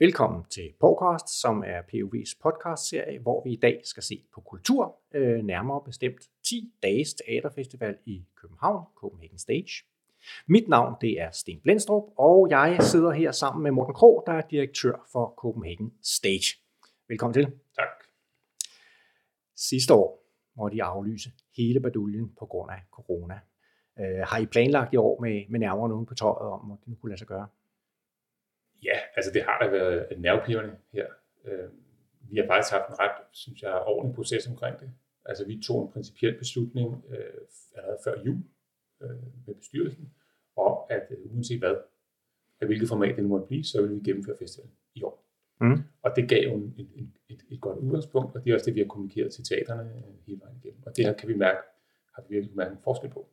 Velkommen 0.00 0.44
til 0.50 0.72
Podcast, 0.80 1.40
som 1.40 1.64
er 1.66 1.80
POV's 1.82 2.38
podcastserie, 2.42 3.18
hvor 3.18 3.42
vi 3.44 3.52
i 3.52 3.56
dag 3.56 3.80
skal 3.84 4.02
se 4.02 4.24
på 4.34 4.40
kultur, 4.40 4.96
øh, 5.14 5.44
nærmere 5.44 5.82
bestemt 5.84 6.28
10 6.44 6.72
dages 6.82 7.14
teaterfestival 7.14 7.96
i 8.06 8.24
København, 8.34 8.84
Copenhagen 8.94 9.38
Stage. 9.38 9.84
Mit 10.46 10.68
navn 10.68 10.94
det 11.00 11.20
er 11.20 11.30
Sten 11.30 11.60
Blendstrup, 11.60 12.02
og 12.16 12.50
jeg 12.50 12.78
sidder 12.80 13.12
her 13.12 13.32
sammen 13.32 13.62
med 13.62 13.70
Morten 13.70 13.94
Krog, 13.94 14.22
der 14.26 14.32
er 14.32 14.40
direktør 14.50 15.08
for 15.12 15.34
Copenhagen 15.36 15.92
Stage. 16.02 16.56
Velkommen 17.08 17.34
til. 17.34 17.44
Tak. 17.74 18.04
Sidste 19.56 19.94
år 19.94 20.24
måtte 20.56 20.76
de 20.76 20.82
aflyse 20.82 21.30
hele 21.56 21.80
baduljen 21.80 22.34
på 22.38 22.46
grund 22.46 22.70
af 22.70 22.80
corona. 22.90 23.40
Øh, 23.98 24.26
har 24.26 24.38
I 24.38 24.46
planlagt 24.46 24.94
i 24.94 24.96
år 24.96 25.20
med, 25.20 25.44
med 25.50 25.60
nærmere 25.60 25.88
nogen 25.88 26.06
på 26.06 26.14
tøjet 26.14 26.50
om, 26.52 26.70
at 26.70 26.78
det 26.80 26.88
nu 26.88 26.94
kunne 26.94 27.10
lade 27.10 27.18
sig 27.18 27.28
gøre? 27.28 27.46
Ja, 28.84 28.98
altså 29.16 29.30
det 29.32 29.42
har 29.42 29.58
da 29.62 29.70
været 29.70 30.20
nervepirrende 30.20 30.74
her. 30.92 31.06
Øh, 31.44 31.68
vi 32.30 32.36
har 32.36 32.46
faktisk 32.46 32.72
haft 32.72 32.88
en 32.88 32.98
ret, 33.00 33.16
synes 33.32 33.62
jeg, 33.62 33.82
ordentlig 33.86 34.14
proces 34.14 34.46
omkring 34.46 34.80
det. 34.80 34.90
Altså 35.24 35.46
vi 35.46 35.60
tog 35.66 35.82
en 35.82 35.92
principiel 35.92 36.38
beslutning 36.38 37.04
øh, 37.10 37.18
allerede 37.76 37.98
før 38.04 38.22
jul 38.26 38.42
øh, 39.02 39.10
med 39.46 39.54
bestyrelsen, 39.54 40.12
om 40.56 40.78
at 40.90 41.06
øh, 41.10 41.34
uanset 41.34 41.58
hvad, 41.58 41.74
af 42.60 42.66
hvilket 42.66 42.88
format 42.88 43.16
det 43.16 43.24
nu 43.24 43.28
måtte 43.28 43.46
blive, 43.46 43.64
så 43.64 43.82
vil 43.82 43.90
vi 43.90 44.00
gennemføre 44.04 44.36
festivalen 44.38 44.74
i 44.94 45.02
år. 45.02 45.24
Mm. 45.60 45.78
Og 46.02 46.12
det 46.16 46.28
gav 46.28 46.42
jo 46.42 46.54
en, 46.54 46.74
en, 46.78 47.14
et, 47.28 47.40
et 47.50 47.60
godt 47.60 47.78
udgangspunkt, 47.78 48.36
og 48.36 48.44
det 48.44 48.50
er 48.50 48.54
også 48.54 48.66
det, 48.66 48.74
vi 48.74 48.80
har 48.80 48.86
kommunikeret 48.86 49.32
til 49.32 49.44
teaterne 49.44 49.82
øh, 49.82 50.26
hele 50.26 50.40
vejen 50.40 50.56
igennem. 50.64 50.82
Og 50.86 50.96
det 50.96 51.04
her 51.04 51.12
kan 51.12 51.28
vi 51.28 51.34
mærke, 51.34 51.60
har 52.14 52.22
vi 52.28 52.34
virkelig 52.34 52.56
mærke 52.56 52.72
en 52.72 52.78
forskel 52.84 53.10
på. 53.10 53.28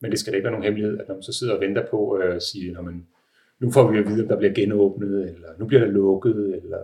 Men 0.00 0.10
det 0.10 0.18
skal 0.18 0.32
da 0.32 0.36
ikke 0.36 0.44
være 0.44 0.52
nogen 0.52 0.64
hemmelighed, 0.64 1.00
at 1.00 1.08
når 1.08 1.14
man 1.14 1.22
så 1.22 1.32
sidder 1.32 1.54
og 1.54 1.60
venter 1.60 1.86
på 1.90 2.18
øh, 2.18 2.36
at 2.36 2.42
sige, 2.42 2.72
når 2.72 2.82
man 2.82 3.06
nu 3.60 3.70
får 3.70 3.92
vi 3.92 3.98
at 3.98 4.06
vide, 4.06 4.22
om 4.22 4.28
der 4.28 4.36
bliver 4.36 4.54
genåbnet, 4.54 5.34
eller 5.34 5.48
nu 5.58 5.66
bliver 5.66 5.84
der 5.84 5.90
lukket, 5.90 6.62
eller 6.62 6.82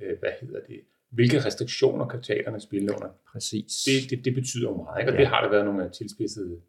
øh, 0.00 0.18
hvad 0.18 0.30
hedder 0.40 0.60
det, 0.68 0.80
hvilke 1.10 1.44
restriktioner 1.44 2.06
kan 2.08 2.22
teaterne 2.22 2.60
spille 2.60 2.92
under. 2.94 3.08
Præcis. 3.32 3.72
Det, 3.86 4.10
det, 4.10 4.24
det 4.24 4.34
betyder 4.34 4.76
meget, 4.76 5.00
ikke? 5.00 5.12
og 5.12 5.14
ja. 5.14 5.20
det 5.20 5.28
har 5.28 5.40
der 5.42 5.50
været 5.50 5.64
nogle 5.64 5.90
tilspidsede 5.90 6.60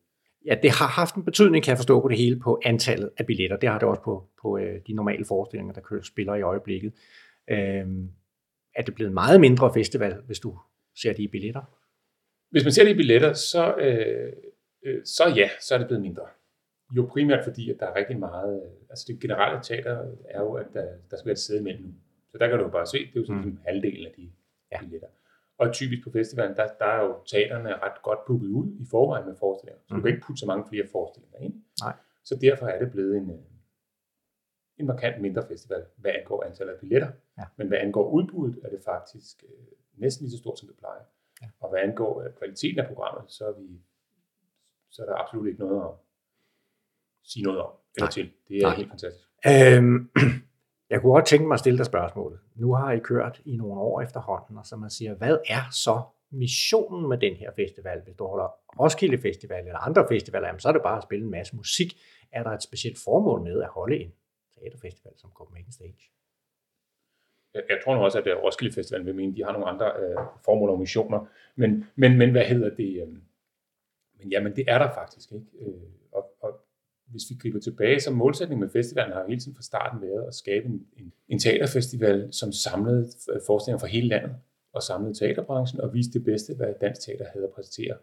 Ja, 0.46 0.56
det 0.64 0.72
har 0.72 0.88
haft 0.88 1.16
en 1.16 1.24
betydning, 1.24 1.64
kan 1.64 1.72
jeg 1.72 1.78
forstå 1.78 2.02
på 2.02 2.08
det 2.08 2.18
hele, 2.18 2.40
på 2.40 2.62
antallet 2.66 3.10
af 3.18 3.26
billetter. 3.26 3.58
Det 3.58 3.70
har 3.70 3.80
det 3.80 3.88
også 3.88 4.02
på, 4.02 4.30
på 4.42 4.58
øh, 4.58 4.82
de 4.88 4.94
normale 4.94 5.26
forestillinger, 5.26 5.74
der 5.74 5.82
kører 5.82 6.02
spiller 6.02 6.36
i 6.36 6.42
øjeblikket. 6.42 6.94
Øhm, 7.50 8.10
er 8.76 8.82
det 8.82 8.96
blevet 8.96 9.14
meget 9.14 9.42
mindre 9.42 9.74
festival, 9.74 10.16
hvis 10.26 10.40
du 10.40 10.58
ser 10.96 11.14
de 11.14 11.28
billetter? 11.28 11.62
Hvis 12.52 12.64
man 12.64 12.74
ser 12.74 12.86
de 12.86 12.96
billetter, 12.96 13.34
så, 13.34 13.76
øh, 13.76 14.34
øh, 14.86 15.02
så 15.06 15.34
ja, 15.36 15.50
så 15.62 15.74
er 15.74 15.78
det 15.78 15.88
blevet 15.88 16.02
mindre. 16.02 16.24
Jo 16.92 17.06
primært 17.12 17.44
fordi, 17.44 17.72
at 17.72 17.80
der 17.80 17.86
er 17.86 17.96
rigtig 17.96 18.20
meget, 18.20 18.74
altså 18.90 19.06
det 19.08 19.20
generelle 19.20 19.60
teater 19.64 20.14
er 20.26 20.42
jo, 20.42 20.54
at 20.54 20.68
der, 20.74 20.86
der 21.10 21.18
skal 21.18 21.26
være 21.26 21.32
et 21.32 21.40
sæde 21.40 21.60
imellem. 21.60 21.94
Så 22.30 22.38
der 22.38 22.48
kan 22.48 22.58
du 22.58 22.64
jo 22.64 22.70
bare 22.70 22.86
se, 22.86 22.98
det 22.98 23.16
er 23.16 23.20
jo 23.20 23.26
sådan 23.26 23.42
mm. 23.42 23.60
halvdelen 23.66 24.06
af 24.06 24.14
de 24.18 24.32
ja. 24.72 24.80
billetter. 24.80 25.08
Og 25.58 25.74
typisk 25.74 26.04
på 26.04 26.12
festivalen, 26.12 26.56
der, 26.56 26.68
der 26.80 26.86
er 26.86 27.04
jo 27.06 27.16
teaterne 27.32 27.78
ret 27.78 28.02
godt 28.04 28.20
booket 28.28 28.48
ud 28.48 28.68
i 28.80 28.86
forvejen 28.92 29.26
med 29.28 29.36
forestillinger. 29.36 29.82
Så 29.88 29.94
mm. 29.94 29.96
du 29.96 30.02
kan 30.02 30.14
ikke 30.14 30.26
putte 30.26 30.40
så 30.40 30.46
mange 30.46 30.66
flere 30.70 30.88
forestillinger 30.92 31.40
ind. 31.40 31.64
Nej. 31.82 31.96
Så 32.24 32.38
derfor 32.42 32.66
er 32.68 32.80
det 32.80 32.92
blevet 32.92 33.18
en, 33.18 33.46
en 34.78 34.86
markant 34.86 35.22
mindre 35.22 35.48
festival, 35.48 35.86
hvad 35.98 36.12
angår 36.12 36.44
antallet 36.44 36.74
af 36.74 36.80
billetter. 36.80 37.12
Ja. 37.38 37.44
Men 37.58 37.68
hvad 37.68 37.78
angår 37.78 38.10
udbuddet, 38.10 38.60
er 38.64 38.70
det 38.70 38.82
faktisk 38.86 39.44
øh, 39.44 39.66
næsten 39.94 40.24
lige 40.24 40.32
så 40.32 40.38
stort, 40.38 40.60
som 40.60 40.68
det 40.68 40.78
plejer. 40.78 41.04
Ja. 41.42 41.48
Og 41.60 41.70
hvad 41.70 41.80
angår 41.80 42.22
øh, 42.22 42.34
kvaliteten 42.34 42.80
af 42.80 42.88
programmet, 42.88 43.32
så 43.32 43.46
er, 43.46 43.52
vi, 43.60 43.82
så 44.90 45.02
er 45.02 45.06
der 45.06 45.16
absolut 45.16 45.48
ikke 45.48 45.60
noget 45.60 45.82
at 45.82 45.92
sige 47.28 47.44
noget 47.44 47.60
om 47.60 47.72
eller 47.96 48.06
Nej. 48.06 48.12
til. 48.12 48.32
Det 48.48 48.58
er 48.58 48.62
Nej. 48.62 48.76
helt 48.76 48.90
fantastisk. 48.90 49.28
Øhm, 49.48 50.10
jeg 50.92 51.02
kunne 51.02 51.14
godt 51.14 51.26
tænke 51.26 51.48
mig 51.48 51.54
at 51.54 51.60
stille 51.60 51.78
dig 51.78 51.86
spørgsmålet. 51.86 52.40
Nu 52.56 52.74
har 52.74 52.92
I 52.92 53.00
kørt 53.00 53.42
i 53.46 53.58
nogle 53.58 53.82
år 53.82 54.02
efterhånden, 54.02 54.58
og 54.58 54.66
så 54.66 54.76
man 54.76 54.90
siger, 54.90 55.14
hvad 55.14 55.38
er 55.50 55.64
så 55.72 56.02
missionen 56.32 57.10
med 57.10 57.18
den 57.18 57.36
her 57.36 57.52
festival? 57.56 58.02
Hvis 58.04 58.16
du 58.16 58.28
holder 58.28 58.48
Roskilde 58.80 59.18
Festival 59.18 59.60
eller 59.60 59.80
andre 59.80 60.06
festivaler, 60.10 60.48
jamen, 60.48 60.60
så 60.60 60.68
er 60.68 60.74
det 60.74 60.82
bare 60.82 60.98
at 60.98 61.04
spille 61.04 61.26
en 61.26 61.32
masse 61.32 61.56
musik. 61.56 61.98
Er 62.32 62.44
der 62.44 62.52
et 62.52 62.64
specielt 62.64 62.98
formål 63.04 63.42
med 63.42 63.62
at 63.62 63.70
holde 63.70 63.98
en 63.98 64.12
teaterfestival 64.60 65.14
som 65.18 65.30
Copenhagen 65.34 65.72
Stage? 65.72 66.12
Jeg, 67.54 67.64
jeg 67.70 67.78
tror 67.84 67.96
nu 67.96 68.02
også, 68.02 68.20
at 68.20 68.44
Roskilde 68.44 68.74
Festival 68.74 69.06
vil 69.06 69.16
mene, 69.16 69.36
de 69.36 69.44
har 69.44 69.52
nogle 69.52 69.68
andre 69.68 69.92
øh, 70.00 70.18
formål 70.46 70.70
og 70.70 70.80
missioner. 70.80 71.26
Men, 71.56 71.86
men, 71.96 72.18
men 72.18 72.32
hvad 72.32 72.46
hedder 72.46 72.76
det? 72.76 73.02
Øh, 73.02 73.08
men 74.20 74.32
jamen, 74.32 74.56
det 74.56 74.66
er 74.68 74.78
der 74.78 74.94
faktisk 74.94 75.32
ikke. 75.32 75.46
Øh, 75.60 75.82
hvis 77.08 77.24
vi 77.30 77.36
griber 77.42 77.60
tilbage, 77.60 78.00
så 78.00 78.12
målsætningen 78.12 78.62
med 78.62 78.70
festivalen 78.70 79.14
har 79.14 79.26
hele 79.28 79.40
tiden 79.40 79.56
fra 79.56 79.62
starten 79.62 80.02
været 80.02 80.28
at 80.28 80.36
skabe 80.36 80.66
en, 80.66 80.86
en, 80.98 81.14
en 81.28 81.40
teaterfestival, 81.40 82.34
som 82.34 82.52
samlede 82.52 83.08
forestillinger 83.46 83.80
fra 83.80 83.88
hele 83.88 84.08
landet 84.08 84.36
og 84.74 84.84
samlede 84.84 85.14
teaterbranchen 85.14 85.82
og 85.82 85.94
viste 85.94 86.14
det 86.14 86.24
bedste, 86.26 86.56
hvad 86.56 86.74
dansk 86.82 87.02
teater 87.02 87.26
havde 87.34 87.46
at 87.46 87.52
præsentere 87.52 87.98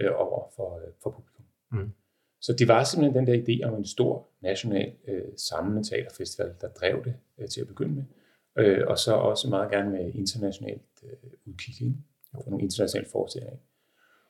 øh, 0.00 0.10
over 0.14 0.52
for, 0.56 0.76
øh, 0.76 0.92
for 1.02 1.10
publikum. 1.10 1.44
Mm. 1.72 1.92
Så 2.40 2.52
det 2.52 2.68
var 2.68 2.84
simpelthen 2.84 3.26
den 3.26 3.34
der 3.34 3.42
idé 3.42 3.68
om 3.68 3.74
en 3.78 3.84
stor 3.84 4.28
national 4.40 4.92
øh, 5.08 5.22
samlende 5.36 5.88
teaterfestival, 5.88 6.54
der 6.60 6.68
drev 6.68 7.04
det 7.04 7.14
øh, 7.38 7.48
til 7.48 7.60
at 7.60 7.66
begynde 7.66 7.94
med. 7.94 8.04
Øh, 8.58 8.86
og 8.86 8.98
så 8.98 9.14
også 9.14 9.48
meget 9.48 9.70
gerne 9.70 9.90
med 9.90 10.14
internationalt 10.14 11.02
øh, 11.02 11.30
udkig 11.46 11.82
ind, 11.82 11.96
for 12.32 12.50
nogle 12.50 12.62
internationale 12.62 13.08
forestillinger. 13.10 13.56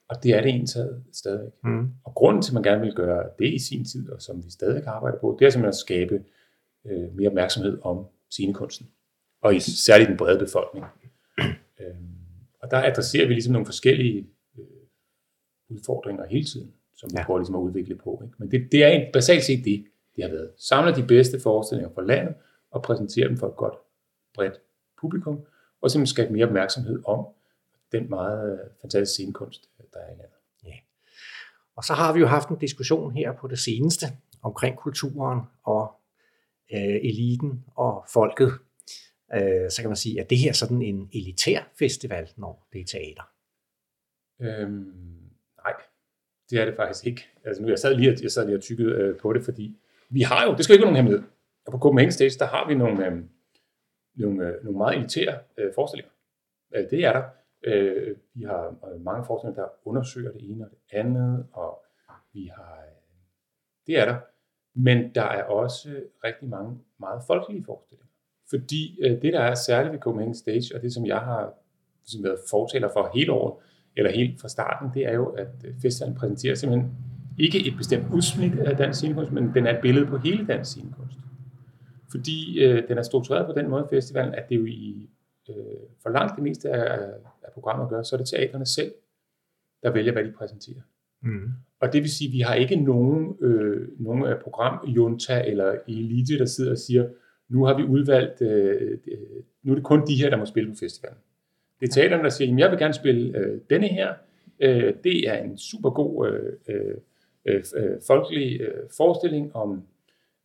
Og 0.08 0.22
det 0.22 0.34
er 0.34 0.42
det 0.42 0.54
ensad 0.54 1.00
stadig. 1.12 1.52
Mm. 1.64 1.90
Og 2.04 2.14
grunden 2.14 2.42
til, 2.42 2.50
at 2.50 2.54
man 2.54 2.62
gerne 2.62 2.80
vil 2.80 2.94
gøre 2.94 3.28
det 3.38 3.54
i 3.54 3.58
sin 3.58 3.84
tid, 3.84 4.10
og 4.10 4.22
som 4.22 4.44
vi 4.44 4.50
stadig 4.50 4.86
arbejder 4.86 5.18
på, 5.18 5.36
det 5.38 5.46
er 5.46 5.50
simpelthen 5.50 5.68
at 5.68 5.74
skabe 5.74 6.24
øh, 6.86 7.16
mere 7.16 7.28
opmærksomhed 7.28 7.78
om 7.82 8.06
scenekunsten. 8.30 8.88
Og 9.42 9.54
i 9.54 9.60
særligt 9.60 10.08
den 10.08 10.16
brede 10.16 10.38
befolkning. 10.38 10.86
øhm, 11.80 12.14
og 12.62 12.70
der 12.70 12.76
adresserer 12.76 13.26
vi 13.26 13.32
ligesom 13.32 13.52
nogle 13.52 13.66
forskellige 13.66 14.26
øh, 14.58 14.64
udfordringer 15.68 16.26
hele 16.26 16.44
tiden, 16.44 16.72
som 16.96 17.10
vi 17.12 17.16
ja. 17.18 17.24
prøver 17.24 17.38
ligesom 17.38 17.54
at 17.54 17.60
udvikle 17.60 17.94
på. 17.94 18.20
Ikke? 18.24 18.34
Men 18.38 18.50
det, 18.50 18.68
det 18.72 18.84
er 18.84 19.12
basalt 19.12 19.42
set 19.42 19.64
det, 19.64 19.84
det 20.16 20.24
har 20.24 20.30
været. 20.30 20.50
Samle 20.58 20.94
de 20.94 21.06
bedste 21.06 21.40
forestillinger 21.40 21.94
fra 21.94 22.02
landet, 22.02 22.34
og 22.70 22.82
præsentere 22.82 23.28
dem 23.28 23.36
for 23.36 23.46
et 23.46 23.56
godt, 23.56 23.74
bredt 24.34 24.60
publikum, 25.00 25.40
og 25.80 25.90
simpelthen 25.90 26.14
skabe 26.14 26.32
mere 26.32 26.46
opmærksomhed 26.46 27.02
om 27.04 27.26
den 27.92 28.08
meget 28.08 28.52
øh, 28.52 28.58
fantastiske 28.80 29.12
scenekunst, 29.14 29.70
der 29.94 30.00
er 30.00 30.06
i 30.14 30.16
landet. 30.16 30.38
Ja. 30.64 30.76
Og 31.76 31.84
så 31.84 31.94
har 31.94 32.12
vi 32.12 32.20
jo 32.20 32.26
haft 32.26 32.48
en 32.48 32.58
diskussion 32.58 33.12
her 33.12 33.32
på 33.32 33.48
det 33.48 33.58
seneste 33.58 34.06
omkring 34.42 34.76
kulturen 34.76 35.40
og 35.64 35.92
øh, 36.74 36.96
eliten 37.10 37.64
og 37.76 38.04
folket. 38.12 38.52
Øh, 39.34 39.70
så 39.70 39.76
kan 39.80 39.90
man 39.90 39.96
sige, 39.96 40.20
at 40.20 40.30
det 40.30 40.38
her 40.38 40.48
er 40.48 40.54
sådan 40.54 40.82
en 40.82 41.10
elitær 41.14 41.62
festival, 41.78 42.30
når 42.36 42.68
det 42.72 42.80
er 42.80 42.84
teater? 42.84 43.22
Øhm, 44.40 45.30
nej, 45.64 45.74
det 46.50 46.60
er 46.60 46.64
det 46.64 46.76
faktisk 46.76 47.06
ikke. 47.06 47.22
Altså 47.44 47.62
nu, 47.62 47.68
jeg 47.68 47.78
sad 47.78 47.94
lige, 47.94 48.18
jeg 48.22 48.30
sad 48.30 48.46
lige 48.46 48.56
og 48.56 48.62
tykkede 48.62 48.90
øh, 48.90 49.18
på 49.18 49.32
det, 49.32 49.44
fordi 49.44 49.76
vi 50.10 50.20
har 50.20 50.46
jo, 50.46 50.54
det 50.56 50.64
skal 50.64 50.74
ikke 50.74 50.84
være 50.84 50.92
nogen 50.92 51.04
hemmelighed, 51.04 51.28
og 51.66 51.72
på 51.72 51.78
Copenhagen 51.78 52.12
Stage, 52.12 52.38
der 52.38 52.46
har 52.46 52.68
vi 52.68 52.74
nogle, 52.74 53.06
øh, 53.06 53.22
nogle, 54.14 54.46
øh, 54.46 54.64
nogle 54.64 54.78
meget 54.78 54.96
elitære 54.96 55.38
øh, 55.58 55.74
forestillinger. 55.74 56.12
Øh, 56.74 56.90
det 56.90 57.04
er 57.04 57.12
der. 57.12 57.22
Øh, 57.64 58.16
vi 58.34 58.42
har 58.42 58.76
øh, 58.92 59.00
mange 59.00 59.24
forskere, 59.24 59.54
der 59.54 59.66
undersøger 59.84 60.32
det 60.32 60.50
ene 60.50 60.64
og 60.64 60.70
det 60.70 60.98
andet, 60.98 61.46
og 61.52 61.84
vi 62.32 62.50
har, 62.56 62.78
øh, 62.86 63.02
det 63.86 63.98
er 63.98 64.04
der. 64.04 64.16
Men 64.74 65.14
der 65.14 65.22
er 65.22 65.42
også 65.42 65.88
rigtig 66.24 66.48
mange 66.48 66.78
meget 67.00 67.22
folkelige 67.26 67.64
forestillinger. 67.64 68.06
Fordi 68.50 68.98
øh, 69.02 69.22
det, 69.22 69.32
der 69.32 69.40
er 69.40 69.54
særligt 69.54 69.92
ved 69.92 70.00
Copenhagen 70.00 70.34
Stage, 70.34 70.74
og 70.74 70.82
det, 70.82 70.94
som 70.94 71.06
jeg 71.06 71.18
har 71.18 71.54
ligesom 72.04 72.24
været 72.24 72.38
fortaler 72.50 72.88
for 72.92 73.10
hele 73.14 73.32
året, 73.32 73.54
eller 73.96 74.10
helt 74.10 74.40
fra 74.40 74.48
starten, 74.48 74.90
det 74.94 75.06
er 75.06 75.12
jo, 75.12 75.26
at 75.26 75.48
øh, 75.64 75.74
festivalen 75.82 76.16
præsenterer 76.16 76.54
simpelthen 76.54 76.90
ikke 77.38 77.66
et 77.66 77.76
bestemt 77.76 78.14
udsnit 78.14 78.58
af 78.58 78.76
dansk 78.76 78.98
scenekunst, 78.98 79.32
men 79.32 79.54
den 79.54 79.66
er 79.66 79.74
et 79.74 79.82
billede 79.82 80.06
på 80.06 80.16
hele 80.16 80.46
dansk 80.46 80.70
scenekunst. 80.70 81.18
Fordi 82.10 82.64
øh, 82.64 82.88
den 82.88 82.98
er 82.98 83.02
struktureret 83.02 83.46
på 83.46 83.52
den 83.52 83.68
måde, 83.68 83.86
festivalen, 83.90 84.34
at 84.34 84.48
det 84.48 84.56
jo 84.56 84.64
i 84.64 85.10
øh, 85.48 85.54
for 86.02 86.10
langt 86.10 86.36
det 86.36 86.42
meste 86.42 86.70
af, 86.70 87.10
af 87.56 87.60
programmet 87.62 87.88
gør, 87.88 88.02
så 88.02 88.16
er 88.16 88.18
det 88.18 88.28
teaterne 88.28 88.66
selv, 88.66 88.92
der 89.82 89.90
vælger, 89.90 90.12
hvad 90.12 90.24
de 90.24 90.32
præsenterer. 90.38 90.80
Mm. 91.22 91.48
Og 91.80 91.92
det 91.92 92.02
vil 92.02 92.10
sige, 92.10 92.28
at 92.28 92.32
vi 92.32 92.40
har 92.40 92.54
ikke 92.54 92.76
nogen, 92.76 93.36
øh, 93.40 93.88
nogen 93.98 94.24
af 94.24 94.38
programjunta 94.38 95.42
eller 95.46 95.74
elite, 95.88 96.38
der 96.38 96.44
sidder 96.44 96.70
og 96.70 96.78
siger, 96.78 97.08
nu 97.48 97.64
har 97.64 97.76
vi 97.76 97.82
udvalgt, 97.82 98.42
øh, 98.42 98.98
nu 99.62 99.72
er 99.72 99.74
det 99.74 99.84
kun 99.84 100.06
de 100.06 100.14
her, 100.14 100.30
der 100.30 100.36
må 100.36 100.46
spille 100.46 100.70
på 100.70 100.76
festivalen. 100.80 101.18
Det 101.80 101.88
er 101.88 101.92
teaterne, 101.92 102.22
der 102.22 102.28
siger, 102.28 102.56
jeg 102.58 102.70
vil 102.70 102.78
gerne 102.78 102.94
spille 102.94 103.38
øh, 103.38 103.60
denne 103.70 103.88
her. 103.88 104.14
Øh, 104.60 104.94
det 105.04 105.28
er 105.28 105.42
en 105.42 105.58
super 105.58 105.90
god 105.90 106.28
øh, 106.28 106.52
øh, 107.46 107.64
øh, 107.76 107.96
folkelig 108.06 108.60
øh, 108.60 108.82
forestilling 108.96 109.56
om 109.56 109.82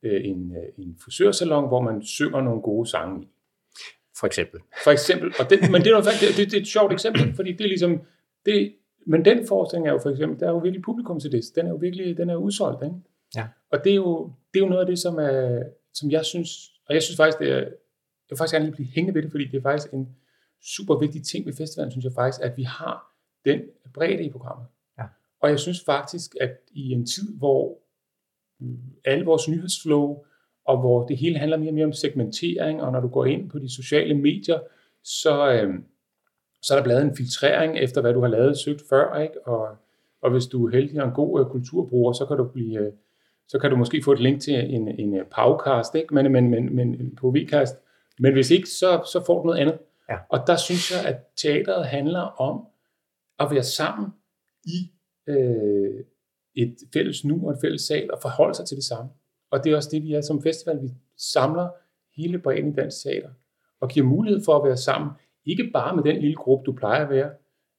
øh, 0.03 0.25
en, 0.25 0.55
øh, 0.55 0.85
en 0.85 0.97
frisørsalon, 1.03 1.67
hvor 1.67 1.81
man 1.81 2.01
synger 2.01 2.41
nogle 2.41 2.62
gode 2.62 2.89
sange 2.89 3.23
i. 3.23 3.27
For 4.19 4.27
eksempel. 4.27 4.60
For 4.83 4.92
eksempel. 4.92 5.33
Og 5.39 5.50
det, 5.50 5.71
men 5.71 5.81
det 5.81 5.88
er, 5.88 5.92
noget, 5.92 6.06
det, 6.21 6.38
det, 6.38 6.51
det 6.51 6.57
er 6.57 6.62
et 6.62 6.68
sjovt 6.68 6.94
eksempel, 6.94 7.36
fordi 7.36 7.51
det 7.51 7.62
er 7.62 7.68
ligesom, 7.68 8.01
det, 8.45 8.75
men 9.07 9.25
den 9.25 9.48
forestilling 9.48 9.88
er 9.88 9.92
jo 9.92 10.00
for 10.00 10.10
eksempel, 10.10 10.39
der 10.39 10.48
er 10.48 10.51
jo 10.51 10.57
virkelig 10.57 10.83
publikum 10.83 11.19
til 11.19 11.31
det. 11.31 11.44
Den 11.56 11.66
er 11.66 11.69
jo 11.69 11.75
virkelig, 11.75 12.18
den 12.18 12.30
er 12.30 12.36
udsolgt, 12.36 12.83
ikke? 12.83 12.95
Ja. 13.36 13.48
Og 13.71 13.83
det 13.83 13.92
er, 13.92 13.95
jo, 13.95 14.33
det 14.54 14.60
er 14.60 14.63
jo 14.63 14.69
noget 14.69 14.81
af 14.81 14.88
det, 14.88 15.00
som, 15.00 15.19
er, 15.19 15.63
som 15.94 16.12
jeg 16.12 16.25
synes, 16.25 16.50
og 16.88 16.94
jeg 16.94 17.04
synes 17.04 17.18
faktisk, 17.18 17.39
det 17.39 17.51
er 17.51 17.66
vil 18.30 18.38
faktisk 18.38 18.54
gerne 18.54 18.66
lige 18.66 18.75
blive 18.75 18.88
hængende 18.88 19.16
ved 19.16 19.24
det, 19.24 19.31
fordi 19.31 19.48
det 19.48 19.57
er 19.57 19.62
faktisk 19.62 19.94
en 19.94 20.16
super 20.62 20.95
vigtig 20.95 21.25
ting 21.25 21.45
ved 21.45 21.54
festivalen, 21.54 21.92
synes 21.92 22.06
jeg 22.06 22.13
faktisk, 22.13 22.42
at 22.44 22.57
vi 22.57 22.63
har 22.63 23.15
den 23.45 23.62
bredde 23.94 24.24
i 24.24 24.31
programmet. 24.31 24.68
Ja. 24.98 25.04
Og 25.42 25.50
jeg 25.50 25.60
synes 25.60 25.83
faktisk, 25.86 26.36
at 26.42 26.51
i 26.72 26.92
en 26.92 27.06
tid, 27.06 27.38
hvor 27.38 27.80
mm, 28.60 28.77
alle 29.06 29.25
vores 29.25 29.48
nyhedsflow, 29.48 30.24
og 30.69 30.80
hvor 30.80 31.07
det 31.07 31.18
hele 31.18 31.38
handler 31.38 31.57
mere 31.57 31.69
og 31.69 31.74
mere 31.74 31.86
om 31.86 31.94
segmentering, 31.94 32.81
og 32.81 32.92
når 32.92 33.00
du 33.00 33.07
går 33.07 33.25
ind 33.25 33.50
på 33.50 33.60
de 33.60 33.75
sociale 33.75 34.13
medier, 34.13 34.60
så, 35.04 35.51
øh, 35.51 35.74
så 36.62 36.74
er 36.74 36.77
der 36.77 36.83
blevet 36.83 37.01
en 37.01 37.16
filtrering 37.16 37.77
efter, 37.77 38.01
hvad 38.01 38.13
du 38.13 38.21
har 38.21 38.27
lavet 38.27 38.57
søgt 38.57 38.81
før, 38.89 39.19
ikke? 39.19 39.48
Og, 39.48 39.77
og 40.21 40.31
hvis 40.31 40.48
du 40.48 40.68
er 40.68 40.71
heldig 40.71 41.01
og 41.01 41.07
en 41.07 41.13
god 41.13 41.39
øh, 41.39 41.45
kulturbruger, 41.45 42.13
så 42.13 42.25
kan 42.25 42.38
du 42.38 42.44
blive, 42.44 42.80
øh, 42.80 42.92
så 43.48 43.60
kan 43.60 43.69
du 43.69 43.75
måske 43.75 44.04
få 44.04 44.12
et 44.12 44.19
link 44.19 44.42
til 44.42 44.54
en, 44.54 44.88
en 44.88 45.16
øh, 45.16 45.25
podcast, 45.25 45.95
ikke? 45.95 46.13
Men, 46.13 46.31
men, 46.31 46.50
men, 46.50 46.75
men 46.75 47.15
på 47.15 47.36
Vcast. 47.38 47.75
Men 48.19 48.33
hvis 48.33 48.51
ikke, 48.51 48.69
så, 48.69 49.01
så 49.12 49.24
får 49.25 49.42
du 49.42 49.45
noget 49.45 49.60
andet. 49.60 49.77
Ja. 50.10 50.18
Og 50.30 50.39
der 50.48 50.56
synes 50.56 50.92
jeg, 50.92 51.06
at 51.06 51.18
teateret 51.38 51.86
handler 51.86 52.22
om 52.22 52.65
at 53.39 53.48
være 53.51 53.63
sammen 53.63 54.07
i 54.65 54.92
øh, 55.27 56.04
et 56.56 56.75
fælles 56.94 57.25
nu 57.25 57.48
og 57.48 57.51
et 57.51 57.57
fælles 57.62 57.81
sal 57.81 58.12
og 58.13 58.19
forholde 58.22 58.56
sig 58.56 58.65
til 58.65 58.77
det 58.77 58.83
samme. 58.83 59.10
Og 59.51 59.63
det 59.63 59.72
er 59.72 59.75
også 59.75 59.90
det, 59.92 60.04
vi 60.04 60.13
er 60.13 60.22
som 60.22 60.42
festival. 60.42 60.81
Vi 60.81 60.90
samler 61.18 61.69
hele 62.16 62.40
bredden 62.40 62.72
i 62.72 62.75
dansk 62.75 63.04
teater 63.04 63.30
og 63.80 63.90
giver 63.90 64.06
mulighed 64.06 64.42
for 64.46 64.56
at 64.56 64.63
være 64.63 64.78
sammen. 64.78 65.12
Ikke 65.46 65.69
bare 65.74 65.96
med 65.96 66.04
den 66.04 66.22
lille 66.22 66.36
gruppe, 66.36 66.66
du 66.66 66.72
plejer 66.72 67.04
at 67.04 67.10
være. 67.10 67.30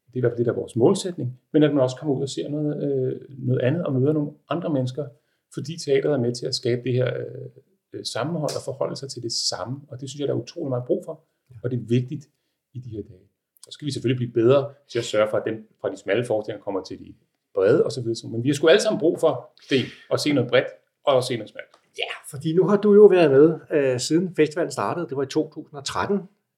Det 0.06 0.14
er 0.14 0.18
i 0.18 0.20
hvert 0.20 0.30
fald 0.30 0.38
det, 0.38 0.46
der 0.46 0.52
er 0.52 0.56
vores 0.56 0.76
målsætning. 0.76 1.40
Men 1.52 1.62
at 1.62 1.74
man 1.74 1.82
også 1.82 1.96
kommer 1.96 2.14
ud 2.14 2.22
og 2.22 2.28
ser 2.28 2.48
noget, 2.48 2.72
øh, 2.84 3.20
noget 3.38 3.60
andet 3.60 3.86
og 3.86 3.92
møder 3.94 4.12
nogle 4.12 4.30
andre 4.48 4.70
mennesker. 4.72 5.06
Fordi 5.54 5.78
teateret 5.78 6.14
er 6.14 6.18
med 6.18 6.34
til 6.34 6.46
at 6.46 6.54
skabe 6.54 6.82
det 6.84 6.92
her 6.92 7.16
øh, 7.16 7.48
øh, 7.92 8.04
sammenhold 8.04 8.50
og 8.56 8.62
forholde 8.64 8.96
sig 8.96 9.10
til 9.10 9.22
det 9.22 9.32
samme. 9.32 9.80
Og 9.88 10.00
det 10.00 10.10
synes 10.10 10.20
jeg, 10.20 10.28
der 10.28 10.34
er 10.34 10.38
utrolig 10.38 10.68
meget 10.68 10.84
brug 10.84 11.02
for. 11.04 11.24
Og 11.62 11.70
det 11.70 11.76
er 11.76 11.86
vigtigt 11.88 12.24
i 12.72 12.78
de 12.78 12.90
her 12.90 13.02
dage. 13.02 13.26
Så 13.62 13.70
skal 13.70 13.86
vi 13.86 13.90
selvfølgelig 13.90 14.16
blive 14.16 14.32
bedre 14.32 14.74
til 14.90 14.98
at 14.98 15.04
sørge 15.04 15.30
for, 15.30 15.36
at 15.36 15.42
dem 15.46 15.68
fra 15.80 15.90
de 15.90 15.96
smalle 15.96 16.24
forestillinger 16.24 16.64
kommer 16.64 16.82
til 16.82 16.98
de 16.98 17.14
brede 17.54 17.84
osv. 17.86 18.04
Men 18.30 18.44
vi 18.44 18.48
har 18.48 18.54
sgu 18.54 18.68
alle 18.68 18.82
sammen 18.82 19.00
brug 19.00 19.20
for 19.20 19.50
det, 19.70 19.82
at 20.12 20.20
se 20.20 20.32
noget 20.32 20.50
bredt 20.50 20.66
og 21.04 21.16
at 21.16 21.24
se 21.24 21.36
noget 21.36 21.50
smalt. 21.50 21.70
Ja, 21.98 22.12
fordi 22.30 22.52
nu 22.52 22.68
har 22.68 22.76
du 22.76 22.94
jo 22.94 23.06
været 23.06 23.30
med 23.30 23.60
øh, 23.70 24.00
siden 24.00 24.34
festivalen 24.36 24.72
startede. 24.72 25.08
Det 25.08 25.16
var 25.16 25.22
i 25.22 25.26
2013 25.26 26.16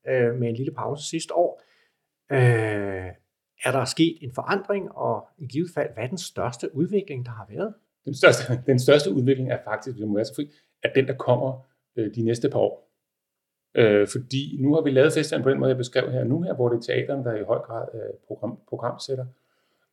øh, 0.08 0.34
med 0.34 0.48
en 0.48 0.54
lille 0.54 0.72
pause 0.72 1.08
sidste 1.08 1.34
år. 1.34 1.62
Øh, 2.32 3.10
er 3.64 3.72
der 3.72 3.84
sket 3.84 4.18
en 4.20 4.32
forandring, 4.34 4.92
og 4.92 5.28
i 5.38 5.46
givet 5.46 5.70
fald, 5.74 5.92
hvad 5.94 6.04
er 6.04 6.08
den 6.08 6.18
største 6.18 6.76
udvikling, 6.76 7.26
der 7.26 7.32
har 7.32 7.46
været? 7.50 7.74
Den 8.04 8.14
største, 8.14 8.42
den 8.70 8.78
største 8.78 9.12
udvikling 9.12 9.50
er 9.50 9.58
faktisk, 9.64 9.96
hvis 9.96 10.06
må 10.06 10.14
være 10.14 10.24
så 10.24 10.34
fri, 10.34 10.50
at 10.82 10.92
den, 10.94 11.06
der 11.06 11.14
kommer 11.14 11.66
øh, 11.96 12.14
de 12.14 12.22
næste 12.22 12.50
par 12.50 12.58
år. 12.58 12.88
Øh, 13.74 14.08
fordi 14.08 14.56
nu 14.60 14.74
har 14.74 14.82
vi 14.82 14.90
lavet 14.90 15.12
festivalen 15.12 15.42
på 15.42 15.50
den 15.50 15.58
måde, 15.58 15.68
jeg 15.68 15.76
beskrev 15.76 16.10
her 16.10 16.24
nu 16.24 16.42
her, 16.42 16.54
hvor 16.54 16.68
det 16.68 16.76
er 16.76 16.80
teateren, 16.80 17.24
der 17.24 17.34
i 17.34 17.42
høj 17.42 17.58
grad 17.58 17.88
øh, 17.94 18.14
program, 18.26 18.58
programsætter. 18.68 19.26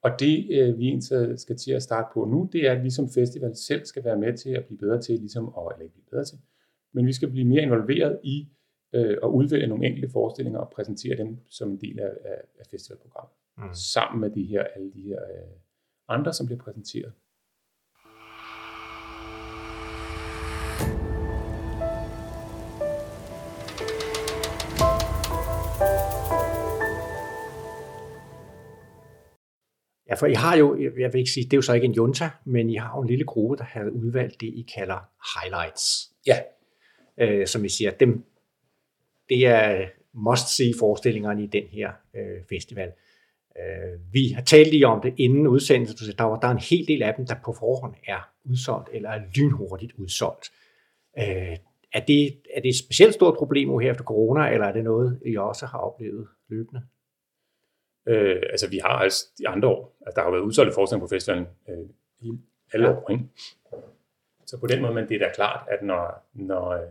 Og 0.02 0.12
det, 0.20 0.48
øh, 0.52 0.78
vi 0.78 0.88
egentlig 0.88 1.40
skal 1.40 1.58
til 1.58 1.72
at 1.72 1.84
starte 1.84 2.08
på 2.14 2.26
nu, 2.26 2.50
det 2.54 2.68
er, 2.68 2.72
at 2.72 2.84
vi 2.84 2.90
som 2.90 3.10
festival 3.10 3.56
selv 3.56 3.86
skal 3.86 4.04
være 4.04 4.18
med 4.18 4.38
til 4.38 4.50
at 4.50 4.66
blive 4.66 4.78
bedre 4.78 5.02
til, 5.02 5.20
ligesom, 5.20 5.54
og, 5.54 5.72
eller 5.74 5.84
ikke 5.84 5.94
blive 5.94 6.10
bedre 6.12 6.26
til, 6.26 6.38
men 6.94 7.06
vi 7.06 7.14
skal 7.14 7.30
blive 7.30 7.46
mere 7.46 7.62
involveret 7.62 8.20
i 8.24 8.48
øh, 8.94 9.18
at 9.24 9.28
udvælge 9.28 9.68
nogle 9.68 9.88
enkelte 9.88 10.10
forestillinger 10.10 10.60
og 10.60 10.72
præsentere 10.76 11.18
dem 11.18 11.38
som 11.50 11.72
en 11.72 11.82
del 11.82 12.00
af, 12.00 12.12
af, 12.26 12.42
af 12.60 12.66
festivalprogrammet. 12.72 13.34
Mm. 13.58 13.74
Sammen 13.74 14.22
med 14.22 14.30
de 14.30 14.44
her, 14.44 14.64
alle 14.76 14.92
de 14.94 15.02
her 15.02 15.24
øh, 15.24 15.52
andre, 16.08 16.34
som 16.34 16.46
bliver 16.46 16.60
præsenteret. 16.60 17.14
Ja, 30.10 30.16
for 30.16 30.26
I 30.26 30.34
har 30.34 30.58
jo, 30.58 30.78
jeg 31.00 31.14
vil 31.14 31.20
ikke 31.20 31.32
sige, 31.32 31.44
det 31.44 31.54
er 31.54 31.58
jo 31.58 31.62
så 31.62 31.74
ikke 31.74 31.86
en 31.86 31.94
junta, 31.94 32.30
men 32.46 32.70
I 32.70 32.76
har 32.76 32.98
jo 32.98 33.02
en 33.02 33.08
lille 33.08 33.26
gruppe, 33.26 33.58
der 33.58 33.64
har 33.64 33.90
udvalgt 33.90 34.42
det, 34.42 34.48
I 34.48 34.66
kalder 34.78 35.10
highlights. 35.40 36.12
Ja. 36.28 36.40
Øh, 37.18 37.48
som 37.48 37.66
I 37.66 37.70
siger, 37.70 37.92
dem, 37.92 38.26
det 39.30 39.48
er 39.48 39.88
must-see 40.14 40.74
forestillingerne 40.80 41.44
i 41.44 41.48
den 41.48 41.64
her 41.64 41.92
øh, 42.16 42.44
festival. 42.50 42.92
Øh, 43.60 44.14
vi 44.14 44.30
har 44.30 44.42
talt 44.42 44.72
lige 44.72 44.88
om 44.88 45.02
det 45.02 45.14
inden 45.18 45.48
udsendelsen, 45.48 46.18
der, 46.18 46.24
var, 46.24 46.40
der 46.40 46.48
er 46.48 46.52
en 46.52 46.66
hel 46.70 46.88
del 46.88 47.04
af 47.04 47.14
dem, 47.18 47.26
der 47.26 47.36
på 47.46 47.54
forhånd 47.60 47.96
er 48.08 48.30
udsolgt, 48.46 48.90
eller 48.94 49.10
er 49.10 49.22
lynhurtigt 49.36 49.94
udsolgt. 49.98 50.52
Øh, 51.20 51.58
er, 51.94 52.06
det, 52.08 52.42
er 52.56 52.62
det 52.62 52.70
et 52.70 52.80
specielt 52.80 53.14
stort 53.14 53.38
problem 53.38 53.80
her 53.80 53.92
efter 53.92 54.04
corona, 54.04 54.50
eller 54.50 54.68
er 54.68 54.74
det 54.74 54.84
noget, 54.84 55.20
I 55.26 55.36
også 55.36 55.66
har 55.66 55.80
oplevet 55.80 56.28
løbende? 56.50 56.82
Øh, 58.10 58.42
altså, 58.50 58.70
vi 58.70 58.78
har 58.78 58.98
altså 59.06 59.26
de 59.38 59.48
andre 59.48 59.68
år, 59.68 59.98
altså, 60.06 60.16
der 60.16 60.24
har 60.24 60.32
været 60.32 60.42
udsolgte 60.42 60.74
forestillinger 60.74 61.08
på 61.08 61.10
festivalen 61.10 61.48
øh, 61.70 61.86
i 62.20 62.32
alle 62.74 62.88
ja. 62.88 62.94
år, 62.94 63.12
ikke? 63.12 63.24
Så 64.46 64.60
på 64.60 64.68
den 64.68 64.82
måde, 64.82 64.94
men 64.94 65.10
det 65.10 65.16
er 65.16 65.26
da 65.28 65.32
klart, 65.34 65.68
at 65.72 65.82
når, 65.82 66.30
når, 66.34 66.70
øh, 66.70 66.90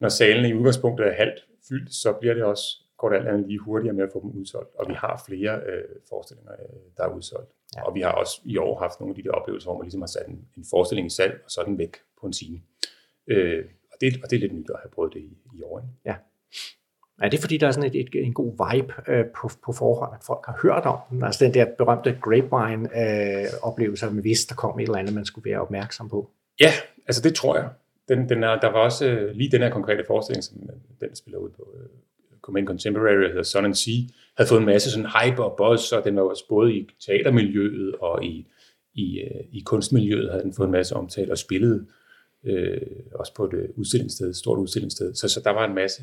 når 0.00 0.08
salen 0.08 0.44
i 0.44 0.54
udgangspunktet 0.54 1.06
er 1.06 1.12
halvt 1.12 1.46
fyldt, 1.68 1.94
så 1.94 2.12
bliver 2.12 2.34
det 2.34 2.44
også, 2.44 2.64
går 2.96 3.08
det 3.08 3.16
alt 3.16 3.28
andet 3.28 3.46
lige 3.46 3.58
hurtigere 3.58 3.94
med 3.94 4.04
at 4.04 4.10
få 4.12 4.20
dem 4.22 4.30
udsolgt. 4.30 4.74
Og 4.74 4.88
vi 4.88 4.94
har 4.94 5.22
flere 5.28 5.60
øh, 5.60 5.84
forestillinger, 6.08 6.52
øh, 6.52 6.80
der 6.96 7.04
er 7.04 7.08
udsolgt. 7.08 7.50
Ja. 7.76 7.82
Og 7.82 7.94
vi 7.94 8.00
har 8.00 8.12
også 8.12 8.40
i 8.44 8.56
år 8.56 8.78
haft 8.78 9.00
nogle 9.00 9.12
af 9.12 9.16
de 9.16 9.22
der 9.22 9.30
oplevelser, 9.30 9.70
hvor 9.70 9.78
man 9.78 9.84
ligesom 9.84 10.00
har 10.00 10.06
sat 10.06 10.26
en, 10.28 10.48
en 10.56 10.64
forestilling 10.70 11.06
i 11.06 11.10
salg, 11.10 11.40
og 11.44 11.50
så 11.50 11.60
er 11.60 11.64
den 11.64 11.78
væk 11.78 11.96
på 12.20 12.26
en 12.26 12.32
time. 12.32 12.60
Øh, 13.26 13.64
og, 13.92 13.96
det, 14.00 14.14
og 14.22 14.30
det 14.30 14.36
er 14.36 14.40
lidt 14.40 14.54
nyt 14.54 14.70
at 14.70 14.80
have 14.82 14.90
prøvet 14.90 15.14
det 15.14 15.20
i, 15.20 15.38
i 15.54 15.62
år. 15.62 15.78
Ikke? 15.78 15.90
Ja. 16.04 16.16
Er 17.22 17.28
det 17.28 17.40
fordi, 17.40 17.56
der 17.56 17.66
er 17.66 17.70
sådan 17.70 17.90
et, 17.90 18.00
et, 18.00 18.26
en 18.26 18.34
god 18.34 18.52
vibe 18.52 18.94
øh, 19.08 19.24
på, 19.24 19.50
på 19.64 19.72
forhånd, 19.72 20.14
at 20.14 20.24
folk 20.26 20.46
har 20.46 20.58
hørt 20.62 20.84
om 20.84 20.98
den? 21.10 21.24
Altså 21.24 21.44
den 21.44 21.54
der 21.54 21.66
berømte 21.78 22.18
grapevine-oplevelse, 22.22 24.06
øh, 24.06 24.10
at 24.10 24.14
man 24.14 24.24
vidste, 24.24 24.48
der 24.48 24.54
kom 24.54 24.78
et 24.78 24.82
eller 24.82 24.98
andet, 24.98 25.14
man 25.14 25.24
skulle 25.24 25.50
være 25.50 25.60
opmærksom 25.60 26.08
på? 26.08 26.30
Ja, 26.60 26.72
altså 27.06 27.22
det 27.22 27.34
tror 27.34 27.56
jeg. 27.56 27.68
Den, 28.08 28.28
den 28.28 28.44
er, 28.44 28.60
der 28.60 28.72
var 28.72 28.78
også 28.78 29.06
øh, 29.06 29.34
lige 29.34 29.50
den 29.50 29.62
her 29.62 29.70
konkrete 29.70 30.04
forestilling, 30.06 30.44
som 30.44 30.56
øh, 30.62 31.08
den 31.08 31.16
spiller 31.16 31.38
ud 31.38 31.50
på 31.50 31.68
øh, 31.74 31.88
Command 32.42 32.66
Contemporary, 32.66 33.22
der 33.22 33.28
hedder 33.28 33.42
Sun 33.42 33.64
and 33.64 33.74
Sea, 33.74 33.94
havde 34.36 34.48
fået 34.48 34.60
en 34.60 34.66
masse 34.66 34.90
sådan 34.90 35.06
hype 35.06 35.44
og 35.44 35.54
buzz, 35.56 35.92
og 35.92 36.04
den 36.04 36.16
var 36.16 36.22
også 36.22 36.48
både 36.48 36.74
i 36.74 36.88
teatermiljøet 37.06 37.94
og 37.94 38.24
i, 38.24 38.46
i, 38.94 39.20
øh, 39.20 39.44
i 39.52 39.60
kunstmiljøet 39.60 40.30
havde 40.30 40.42
den 40.42 40.54
fået 40.54 40.66
en 40.66 40.72
masse 40.72 40.96
omtale 40.96 41.32
og 41.32 41.38
spillet 41.38 41.86
øh, 42.44 42.80
også 43.14 43.34
på 43.34 43.44
et 43.44 43.54
øh, 43.54 43.68
udstillingssted, 43.76 44.30
et 44.30 44.36
stort 44.36 44.58
udstillingssted. 44.58 45.14
Så, 45.14 45.28
så 45.28 45.40
der 45.44 45.50
var 45.50 45.68
en 45.68 45.74
masse 45.74 46.02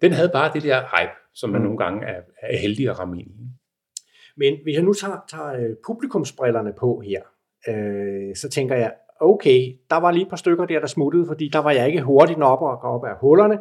den 0.00 0.12
havde 0.12 0.30
bare 0.32 0.52
det 0.54 0.62
der 0.62 0.80
hype, 0.80 1.12
som 1.34 1.50
man 1.50 1.60
mm. 1.60 1.64
nogle 1.64 1.78
gange 1.78 2.06
er, 2.06 2.20
er 2.42 2.56
heldig 2.58 2.88
at 2.88 2.98
ramme 2.98 3.20
ind 3.20 3.30
i. 3.30 3.50
Men 4.36 4.58
hvis 4.62 4.74
jeg 4.74 4.82
nu 4.82 4.92
tager, 4.92 5.24
tager 5.28 5.52
øh, 5.52 5.76
publikumsbrillerne 5.86 6.72
på 6.78 7.02
her, 7.04 7.22
øh, 7.68 8.36
så 8.36 8.48
tænker 8.48 8.76
jeg, 8.76 8.92
okay, 9.20 9.76
der 9.90 9.96
var 9.96 10.10
lige 10.10 10.22
et 10.22 10.28
par 10.28 10.36
stykker 10.36 10.64
der, 10.64 10.80
der 10.80 10.86
smuttede, 10.86 11.26
fordi 11.26 11.48
der 11.48 11.58
var 11.58 11.70
jeg 11.70 11.86
ikke 11.86 12.02
hurtigt 12.02 12.38
nok 12.38 12.62
og 12.62 12.80
gå 12.80 12.88
op 12.88 13.04
af 13.04 13.16
hullerne. 13.20 13.58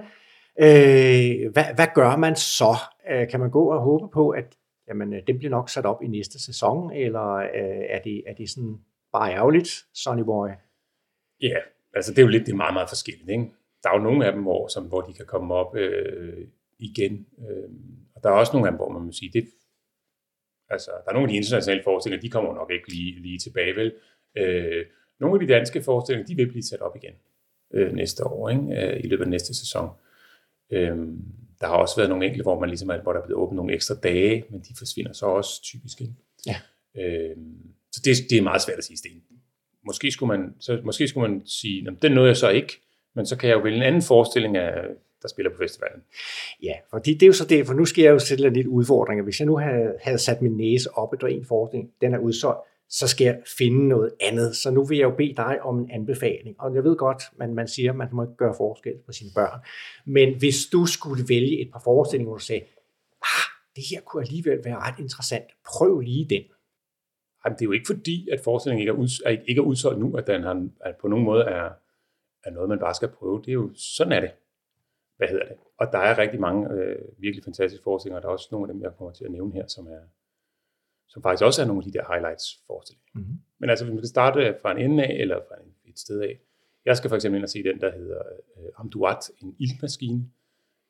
Øh, 0.62 1.52
hvad, 1.54 1.64
hvad 1.76 1.88
gør 1.96 2.16
man 2.16 2.36
så? 2.36 2.76
Øh, 3.12 3.30
kan 3.30 3.40
man 3.40 3.50
gå 3.50 3.72
og 3.72 3.82
håbe 3.82 4.08
på, 4.14 4.30
at 4.30 4.58
jamen, 4.88 5.14
øh, 5.14 5.20
den 5.28 5.38
bliver 5.38 5.52
nok 5.52 5.70
sat 5.70 5.86
op 5.86 6.04
i 6.04 6.08
næste 6.08 6.44
sæson, 6.46 6.92
eller 6.92 7.36
øh, 7.36 7.84
er, 7.90 8.02
det, 8.04 8.24
er 8.28 8.34
det 8.34 8.50
sådan 8.50 8.78
bare 9.14 9.34
ærgerligt, 9.34 9.70
Sonny 9.94 10.24
Boy? 10.24 10.48
Ja, 11.42 11.58
altså 11.94 12.12
det 12.12 12.20
er 12.20 12.24
jo 12.24 12.28
lidt 12.28 12.46
det 12.46 12.52
er 12.52 12.58
meget, 12.58 12.74
meget 12.74 12.90
forskelligt. 12.90 13.30
Ikke? 13.30 13.46
Der 13.84 13.90
er 13.90 13.98
jo 13.98 14.04
nogle 14.04 14.26
af 14.26 14.32
dem, 14.34 14.42
hvor, 14.42 14.68
som, 14.68 14.84
hvor 14.86 15.02
de 15.02 15.14
kan 15.14 15.26
komme 15.26 15.54
op 15.54 15.76
øh, 15.76 16.48
igen. 16.80 17.26
Øh, 17.50 17.70
og 18.16 18.24
der 18.24 18.30
er 18.30 18.34
også 18.34 18.54
nogle 18.54 18.68
af 18.68 18.72
dem, 18.72 18.78
hvor 18.78 18.90
man 18.90 19.02
må 19.02 19.12
sige, 19.12 19.32
det, 19.34 19.48
altså, 20.70 20.92
der 20.92 21.10
er 21.10 21.14
nogle 21.14 21.28
af 21.28 21.30
de 21.30 21.36
internationale 21.36 21.84
forestillinger, 21.84 22.22
de 22.22 22.30
kommer 22.30 22.54
nok 22.54 22.72
ikke 22.72 22.90
lige, 22.90 23.22
lige 23.22 23.40
tilbage, 23.40 23.76
vel? 23.76 23.94
Øh, 24.38 24.86
nogle 25.20 25.36
af 25.36 25.48
de 25.48 25.54
danske 25.54 25.82
forestillinger, 25.82 26.28
de 26.28 26.36
vil 26.36 26.50
blive 26.50 26.64
sat 26.64 26.80
op 26.80 26.96
igen 26.96 27.14
øh, 27.74 27.94
næste 27.94 28.26
år, 28.26 28.50
ikke? 28.50 28.64
Øh, 28.64 29.04
i 29.04 29.08
løbet 29.08 29.24
af 29.24 29.30
næste 29.30 29.54
sæson. 29.54 29.90
Øh, 30.72 30.98
der 31.62 31.68
har 31.68 31.76
også 31.76 31.96
været 31.96 32.10
nogle 32.10 32.26
enkelte, 32.26 32.44
hvor 32.44 32.60
man 32.60 32.70
ligesom, 32.70 32.92
hvor 33.04 33.14
der 33.14 33.20
er 33.20 33.26
blevet 33.26 33.42
åbnet 33.42 33.56
nogle 33.56 33.74
ekstra 33.74 33.96
dage, 33.96 34.46
men 34.50 34.62
de 34.62 34.76
forsvinder 34.78 35.14
så 35.14 35.26
også 35.26 35.62
typisk. 35.62 36.02
Ikke? 36.02 36.14
Ja. 36.48 36.56
Øh, 36.98 37.38
så 37.92 38.02
det, 38.06 38.30
det 38.30 38.38
er 38.38 38.42
meget 38.42 38.62
svært 38.62 38.78
at 38.78 38.84
sige, 38.84 38.98
Sten. 38.98 39.24
Måske 39.84 40.12
skulle 40.12 40.38
man, 40.38 40.56
så, 40.60 40.82
måske 40.84 41.08
skulle 41.08 41.32
man 41.32 41.42
sige, 41.46 41.98
den 42.02 42.12
nåede 42.12 42.28
jeg 42.28 42.38
så 42.38 42.50
ikke, 42.50 42.82
men 43.20 43.26
så 43.26 43.38
kan 43.38 43.50
jeg 43.50 43.56
jo 43.56 43.62
vælge 43.62 43.78
en 43.78 43.84
anden 43.84 44.02
forestilling 44.02 44.58
af, 44.58 44.74
der 45.22 45.28
spiller 45.28 45.52
på 45.52 45.58
festivalen. 45.58 46.02
Ja, 46.64 46.74
fordi 46.90 47.14
det 47.14 47.24
er 47.24 47.28
jo 47.28 47.34
så 47.34 47.46
det, 47.46 47.68
for 47.68 47.74
nu 47.74 47.86
skal 47.86 48.02
jeg 48.04 48.12
jo 48.12 48.20
sætte 48.20 48.50
lidt 48.50 48.68
udfordringer. 48.68 49.24
Hvis 49.24 49.40
jeg 49.40 49.46
nu 49.46 49.58
havde, 49.58 49.94
havde 50.02 50.18
sat 50.18 50.42
min 50.42 50.58
næse 50.58 50.90
op 50.94 51.14
efter 51.14 51.28
en 51.28 51.46
forestilling, 51.46 51.92
den 52.02 52.14
er 52.14 52.18
udsolgt, 52.18 52.60
så 52.90 53.08
skal 53.08 53.26
jeg 53.26 53.40
finde 53.58 53.88
noget 53.88 54.12
andet. 54.22 54.56
Så 54.56 54.72
nu 54.72 54.84
vil 54.84 54.98
jeg 54.98 55.06
jo 55.06 55.16
bede 55.16 55.34
dig 55.36 55.62
om 55.62 55.80
en 55.80 55.92
anbefaling. 55.92 56.56
Og 56.60 56.76
jeg 56.76 56.84
ved 56.84 56.96
godt, 56.96 57.24
man, 57.38 57.54
man 57.54 57.68
siger, 57.68 57.92
at 57.92 57.98
man 57.98 58.08
må 58.12 58.24
ikke 58.24 58.38
gøre 58.38 58.54
forskel 58.58 58.94
på 59.06 59.12
sine 59.12 59.30
børn. 59.36 59.60
Men 60.06 60.38
hvis 60.38 60.66
du 60.72 60.86
skulle 60.86 61.24
vælge 61.30 61.62
et 61.62 61.72
par 61.72 61.82
forestillinger, 61.84 62.30
hvor 62.30 62.38
du 62.38 62.44
sagde, 62.44 62.62
ah, 63.22 63.48
det 63.76 63.84
her 63.92 64.02
kunne 64.02 64.24
alligevel 64.24 64.60
være 64.64 64.80
ret 64.80 65.00
interessant, 65.00 65.46
prøv 65.66 66.00
lige 66.00 66.26
den. 66.30 66.44
Jamen, 67.46 67.56
det 67.56 67.62
er 67.62 67.66
jo 67.66 67.72
ikke 67.72 67.88
fordi, 67.88 68.30
at 68.32 68.40
forestillingen 68.44 68.82
ikke 68.82 68.90
er, 68.90 68.96
ud, 69.04 69.42
ikke 69.48 69.60
er 69.60 69.64
udsolgt 69.64 70.00
nu, 70.00 70.16
at 70.18 70.28
den 70.28 70.44
har, 70.44 70.68
at 70.80 70.96
på 71.02 71.08
nogen 71.08 71.26
måde 71.26 71.44
er, 71.44 71.70
er 72.44 72.52
noget, 72.52 72.70
man 72.70 72.80
bare 72.80 72.94
skal 72.94 73.10
prøve. 73.10 73.42
Det 73.42 73.48
er 73.48 73.54
jo, 73.54 73.72
sådan 73.76 74.14
er 74.14 74.20
det. 74.20 74.32
Hvad 75.18 75.28
hedder 75.28 75.46
det? 75.46 75.58
og 75.80 75.92
der 75.92 75.98
er 75.98 76.18
rigtig 76.18 76.40
mange 76.40 76.72
øh, 76.74 77.06
virkelig 77.18 77.44
fantastiske 77.44 77.84
forestillinger, 77.84 78.18
og 78.18 78.22
der 78.22 78.28
er 78.28 78.34
også 78.34 78.48
nogle 78.52 78.70
af 78.70 78.74
dem, 78.74 78.84
jeg 78.84 78.92
kommer 78.98 79.12
til 79.12 79.26
at 79.26 79.32
nævne 79.32 79.54
her, 79.54 79.68
som 79.68 79.88
er 79.88 80.00
som 81.08 81.24
faktisk 81.24 81.44
også 81.44 81.62
er 81.62 81.66
nogle 81.66 81.80
af 81.80 81.92
de 81.92 81.98
der 81.98 82.14
highlights 82.14 82.64
forestillinger. 82.68 83.10
Mm-hmm. 83.14 83.40
Men 83.60 83.70
altså, 83.70 83.86
hvis 83.86 83.94
man 83.94 84.02
skal 84.02 84.10
starte 84.10 84.58
fra 84.62 84.72
en 84.72 84.78
ende 84.78 85.04
af, 85.04 85.14
eller 85.14 85.40
fra 85.48 85.56
et 85.86 86.00
sted 86.00 86.22
af, 86.22 86.40
jeg 86.86 86.98
skal 86.98 87.10
for 87.10 87.16
eksempel 87.16 87.38
ind 87.38 87.44
og 87.44 87.50
se 87.50 87.64
den, 87.64 87.82
der 87.82 87.92
hedder 87.92 88.22
uh, 88.56 88.80
Amduat, 88.80 89.32
en 89.42 89.56
ildmaskine 89.60 90.32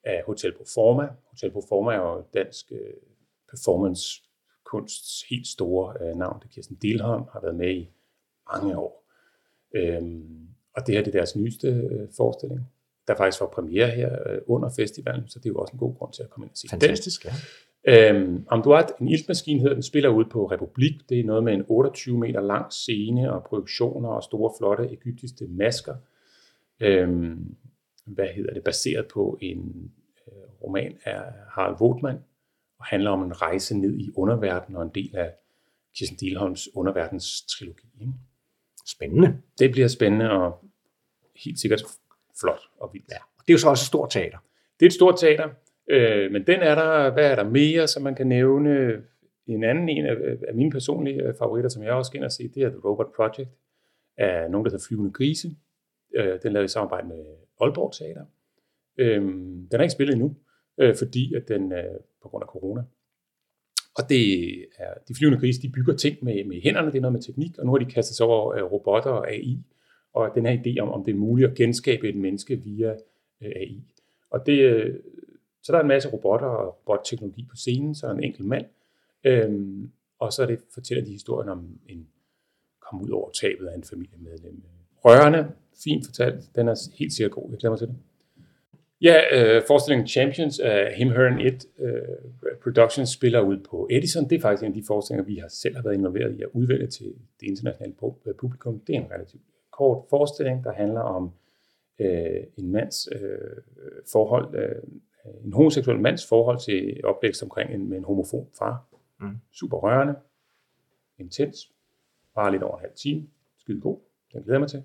af 0.04 0.24
Hotel 0.26 0.54
Proforma. 0.58 1.10
Hotel 1.30 1.52
Proforma 1.52 1.92
er 1.94 1.98
jo 1.98 2.24
dansk 2.34 2.72
uh, 2.72 2.78
performance 3.50 4.24
kunsts 4.64 5.26
helt 5.30 5.48
store 5.48 6.12
uh, 6.12 6.18
navn. 6.18 6.42
Det 6.42 6.50
Kirsten 6.50 6.76
Delholm 6.82 7.24
har 7.32 7.42
været 7.42 7.56
med 7.56 7.76
i 7.76 7.90
mange 8.54 8.78
år. 8.78 9.06
Um, 10.00 10.50
og 10.80 10.88
det 10.88 10.96
her 10.96 11.02
det 11.02 11.08
er 11.08 11.20
deres 11.20 11.36
nyeste 11.36 11.90
uh, 11.92 12.08
forestilling. 12.18 12.60
Der 13.08 13.16
faktisk 13.16 13.42
var 13.42 13.48
premiere 13.48 13.90
her 13.90 14.10
uh, 14.10 14.56
under 14.56 14.70
festivalen, 14.70 15.28
så 15.28 15.40
det 15.40 15.46
er 15.46 15.50
jo 15.50 15.58
også 15.58 15.72
en 15.74 15.80
god 15.80 15.96
grund 15.96 16.14
til 16.14 16.24
at 16.24 16.30
komme 16.30 16.46
ind 16.46 16.52
og 16.52 16.58
se 16.58 16.68
Fantastisk, 16.70 17.24
den. 17.24 17.32
ja. 17.32 17.36
Um, 18.12 18.46
Amduat, 18.50 18.92
en 19.02 19.08
ildmaskine 19.08 19.60
hedder 19.60 19.74
den, 19.74 19.84
spiller 19.84 20.10
ud 20.10 20.26
på 20.26 20.46
Republik. 20.46 21.10
Det 21.10 21.20
er 21.20 21.24
noget 21.24 21.44
med 21.44 21.54
en 21.54 21.66
28 21.68 22.18
meter 22.18 22.42
lang 22.42 22.74
scene 22.74 23.34
og 23.34 23.44
projektioner 23.44 24.10
og 24.10 24.24
store, 24.24 24.54
flotte 24.58 24.94
egyptiske 24.94 25.46
masker. 25.50 25.96
Um, 26.86 27.56
hvad 28.06 28.28
hedder 28.28 28.54
det? 28.54 28.64
Baseret 28.64 29.08
på 29.08 29.38
en 29.42 29.92
uh, 30.28 30.64
roman 30.64 30.98
af 31.06 31.22
Harald 31.50 31.76
Votman, 31.80 32.18
og 32.80 32.86
handler 32.86 33.12
om 33.12 33.24
en 33.24 33.42
rejse 33.42 33.78
ned 33.78 33.98
i 34.00 34.12
underverdenen 34.16 34.78
og 34.78 34.84
en 34.84 34.92
del 34.96 35.16
af 35.16 35.34
Kirsten 35.96 36.18
Dilholms 36.18 36.76
underverdens 36.76 37.42
trilogi. 37.42 37.88
Spændende. 38.88 39.38
Det 39.60 39.72
bliver 39.72 39.88
spændende 39.88 40.32
og 40.32 40.64
helt 41.46 41.60
sikkert 41.60 41.84
flot 42.42 42.62
og 42.80 42.90
vildt. 42.94 43.12
Ja, 43.12 43.18
og 43.38 43.44
det 43.48 43.50
er 43.50 43.54
jo 43.54 43.58
så 43.58 43.70
også 43.70 43.84
et 43.84 43.88
stort 43.88 44.10
teater. 44.10 44.38
Det 44.80 44.86
er 44.86 44.90
et 44.90 44.94
stort 44.94 45.16
teater, 45.20 45.50
øh, 45.88 46.32
men 46.32 46.48
den 46.48 46.60
er 46.60 46.76
der, 46.76 47.14
hvad 47.14 47.32
er 47.32 47.36
der 47.36 47.50
mere, 47.50 47.88
som 47.88 48.04
man 48.04 48.16
kan 48.16 48.28
nævne? 48.28 49.02
En 49.48 49.64
anden 49.64 49.90
en 49.90 50.06
af, 50.06 50.16
af 50.48 50.56
mine 50.56 50.72
personlige 50.72 51.24
øh, 51.24 51.34
favoritter, 51.40 51.70
som 51.70 51.84
jeg 51.84 51.92
også 51.92 52.10
skal 52.10 52.18
ind 52.18 52.26
og 52.26 52.32
se, 52.32 52.48
det 52.48 52.64
er 52.64 52.70
The 52.70 52.80
Robot 52.80 53.16
Project 53.16 53.50
af 54.18 54.52
nogen, 54.52 54.66
der 54.66 54.72
hedder 54.72 54.86
Flyvende 54.88 55.12
Grise. 55.12 55.48
Øh, 56.16 56.40
den 56.44 56.54
lavede 56.54 56.66
i 56.66 56.68
samarbejde 56.68 57.08
med 57.08 57.26
Aalborg 57.62 57.94
Teater. 57.94 58.26
Øh, 58.98 59.22
den 59.72 59.80
er 59.80 59.82
ikke 59.82 59.92
spillet 59.92 60.14
endnu, 60.14 60.36
øh, 60.78 60.96
fordi 60.96 61.34
at 61.34 61.48
den 61.48 61.72
øh, 61.72 61.96
på 62.22 62.30
grund 62.30 62.44
af 62.44 62.48
corona. 62.48 62.84
Og 63.98 64.10
det 64.10 64.24
er, 64.78 64.94
de 65.08 65.16
flyvende 65.16 65.40
grise, 65.40 65.62
de 65.62 65.72
bygger 65.72 65.96
ting 65.96 66.18
med, 66.22 66.46
med 66.46 66.62
hænderne, 66.62 66.92
det 66.92 66.98
er 66.98 67.02
noget 67.02 67.14
med 67.14 67.22
teknik, 67.22 67.58
og 67.58 67.66
nu 67.66 67.72
har 67.72 67.78
de 67.78 67.92
kastet 67.92 68.16
sig 68.16 68.26
over 68.26 68.56
øh, 68.56 68.64
robotter 68.64 69.12
og 69.12 69.32
AI, 69.32 69.60
og 70.14 70.32
den 70.36 70.46
her 70.46 70.58
idé 70.58 70.80
om, 70.80 70.90
om 70.90 71.04
det 71.04 71.12
er 71.12 71.16
muligt 71.16 71.50
at 71.50 71.56
genskabe 71.56 72.10
et 72.10 72.16
menneske 72.16 72.56
via 72.56 72.92
øh, 73.42 73.52
AI. 73.56 73.84
Og 74.30 74.46
det, 74.46 74.60
øh, 74.60 74.96
så 75.64 75.72
der 75.72 75.78
er 75.78 75.82
en 75.82 75.88
masse 75.88 76.10
robotter 76.10 76.48
og 76.48 76.68
robotteknologi 76.68 77.46
på 77.50 77.56
scenen, 77.56 77.96
så 77.96 78.08
er 78.08 78.12
en 78.12 78.24
enkelt 78.24 78.48
mand, 78.48 78.66
øhm, 79.24 79.92
og 80.20 80.34
så 80.34 80.42
er 80.42 80.46
det, 80.46 80.60
fortæller 80.74 81.04
de 81.06 81.12
historien 81.12 81.50
om 81.50 81.80
en 81.90 82.08
kom 82.90 83.02
ud 83.02 83.10
over 83.10 83.30
tabet 83.30 83.68
af 83.68 83.76
en 83.76 83.84
familiemedlem. 83.84 84.62
Rørende, 85.06 85.52
fint 85.84 86.06
fortalt, 86.06 86.56
den 86.56 86.68
er 86.68 86.90
helt 87.00 87.14
sikkert 87.14 87.32
god, 87.32 87.50
jeg 87.50 87.58
glæder 87.58 87.72
mig 87.72 87.80
til 87.80 87.88
det. 87.88 87.96
Ja, 89.02 89.18
øh, 89.32 89.64
forestillingen 89.68 90.08
Champions 90.08 90.60
af 90.60 90.94
Him, 90.96 91.10
Her 91.10 91.26
and 91.26 91.42
It 91.42 91.66
øh, 91.80 92.02
Productions 92.64 93.10
spiller 93.10 93.42
ud 93.42 93.58
på 93.70 93.88
Edison. 93.92 94.30
Det 94.30 94.36
er 94.36 94.42
faktisk 94.42 94.64
en 94.64 94.68
af 94.68 94.74
de 94.74 94.84
forestillinger, 94.88 95.26
vi 95.26 95.36
har 95.36 95.48
selv 95.48 95.76
har 95.76 95.84
været 95.84 95.96
involveret 95.96 96.40
i 96.40 96.42
at 96.42 96.48
udvælge 96.54 96.88
til 96.88 97.14
det 97.40 97.48
internationale 97.48 97.94
publikum. 98.38 98.80
Det 98.80 98.96
er 98.96 99.00
en 99.00 99.12
relativt 99.12 99.42
kort 99.80 100.06
forestilling, 100.10 100.64
der 100.64 100.72
handler 100.72 101.02
om 101.02 101.32
øh, 102.00 102.44
en 102.58 102.72
mands 102.72 103.08
øh, 103.12 103.64
forhold, 104.12 104.56
øh, 104.56 104.84
en 105.46 105.54
homoseksuel 105.54 106.00
mands 106.00 106.28
forhold 106.28 106.60
til 106.60 107.02
opvækst 107.04 107.44
omkring 107.44 107.74
en, 107.74 107.90
med 107.90 107.98
en 107.98 108.04
homofon 108.04 108.48
far. 108.60 108.86
Mm. 109.20 109.38
Super 109.52 109.78
rørende, 109.78 110.16
intens, 111.18 111.72
bare 112.36 112.52
lidt 112.52 112.64
over 112.64 112.78
en 112.78 112.82
halv 112.82 112.94
time, 112.96 113.28
skide 113.58 113.82
god, 113.82 114.00
den 114.34 114.44
glæder 114.44 114.60
mig 114.60 114.70
til. 114.70 114.84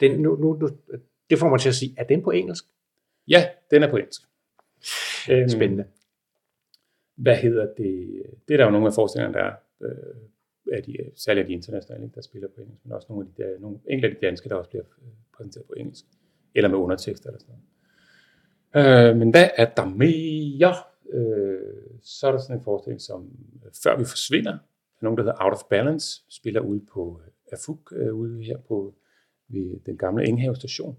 Den, 0.00 0.20
nu, 0.20 0.36
nu, 0.36 0.52
nu, 0.54 0.68
det 1.30 1.38
får 1.38 1.48
mig 1.48 1.60
til 1.60 1.68
at 1.68 1.74
sige, 1.74 1.94
er 1.98 2.04
den 2.04 2.22
på 2.22 2.30
engelsk? 2.30 2.64
Ja, 3.28 3.48
den 3.70 3.82
er 3.82 3.90
på 3.90 3.96
engelsk. 3.96 4.22
Spændende. 5.48 5.82
Øhm, 5.82 5.92
hvad 7.14 7.36
hedder 7.36 7.66
det? 7.74 8.22
Det 8.48 8.54
er 8.54 8.58
der 8.58 8.64
jo 8.64 8.70
nogle 8.70 8.86
af 8.86 8.94
forestillingerne, 8.94 9.38
der 9.38 9.44
er, 9.44 9.54
øh, 9.80 10.16
af 10.72 10.82
de, 10.82 10.96
særligt 11.16 11.44
af 11.44 11.48
de 11.48 11.52
internationale, 11.52 12.10
der 12.14 12.20
spiller 12.20 12.48
på 12.48 12.60
engelsk, 12.60 12.84
men 12.84 12.92
også 12.92 13.06
nogle 13.10 13.26
af 13.26 13.34
de 13.34 13.42
der, 13.42 13.58
nogle, 13.58 13.78
enkelte 13.90 14.08
af 14.08 14.20
de 14.20 14.26
danske, 14.26 14.48
der 14.48 14.54
også 14.54 14.70
bliver 14.70 14.84
præsenteret 15.36 15.66
på 15.66 15.72
engelsk, 15.72 16.04
eller 16.54 16.68
med 16.68 16.78
undertekster 16.78 17.28
eller 17.30 17.40
sådan 17.40 17.54
noget. 17.54 19.10
Øh, 19.10 19.16
men 19.16 19.30
hvad 19.30 19.48
er 19.56 19.64
der 19.64 19.84
mere? 19.84 20.74
Øh, 21.12 22.00
så 22.02 22.26
er 22.26 22.32
der 22.32 22.38
sådan 22.38 22.56
en 22.56 22.64
forestilling 22.64 23.00
som 23.00 23.30
øh, 23.64 23.70
Før 23.82 23.98
vi 23.98 24.04
forsvinder, 24.04 24.58
nogen, 25.02 25.18
der 25.18 25.24
hedder 25.24 25.44
Out 25.44 25.52
of 25.52 25.62
Balance, 25.70 26.22
spiller 26.30 26.60
ude 26.60 26.80
på 26.92 27.20
øh, 27.24 27.32
Afuk, 27.52 27.92
øh, 27.96 28.14
ude 28.14 28.44
her 28.44 28.58
på 28.58 28.94
ved 29.48 29.80
den 29.86 29.98
gamle 29.98 30.28
Enghave 30.28 30.56
station 30.56 30.96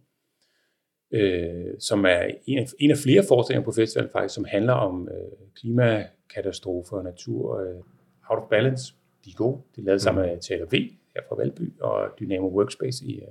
øh, 1.13 1.73
som 1.79 2.05
er 2.05 2.27
en 2.45 2.57
af, 2.59 2.65
en 2.79 2.91
af 2.91 2.97
flere 2.97 3.23
forestillinger 3.27 3.65
på 3.65 3.71
festivalen 3.71 4.11
faktisk, 4.11 4.35
som 4.35 4.45
handler 4.45 4.73
om 4.73 5.07
øh, 5.07 5.47
klimakatastrofer 5.55 6.97
og 6.97 7.03
natur. 7.03 7.59
Øh, 7.59 7.75
Out 8.29 8.39
of 8.39 8.49
Balance, 8.49 8.93
de 9.25 9.29
er 9.29 9.35
gode. 9.35 9.61
De 9.75 9.81
er 9.81 9.85
lavet 9.85 10.01
sammen 10.01 10.25
med 10.25 10.39
Teater 10.41 10.65
V 10.65 10.73
her 11.15 11.21
fra 11.29 11.35
Valby 11.35 11.81
og 11.81 12.09
Dynamo 12.19 12.47
Workspace 12.47 13.05
i, 13.05 13.15
øh, 13.15 13.27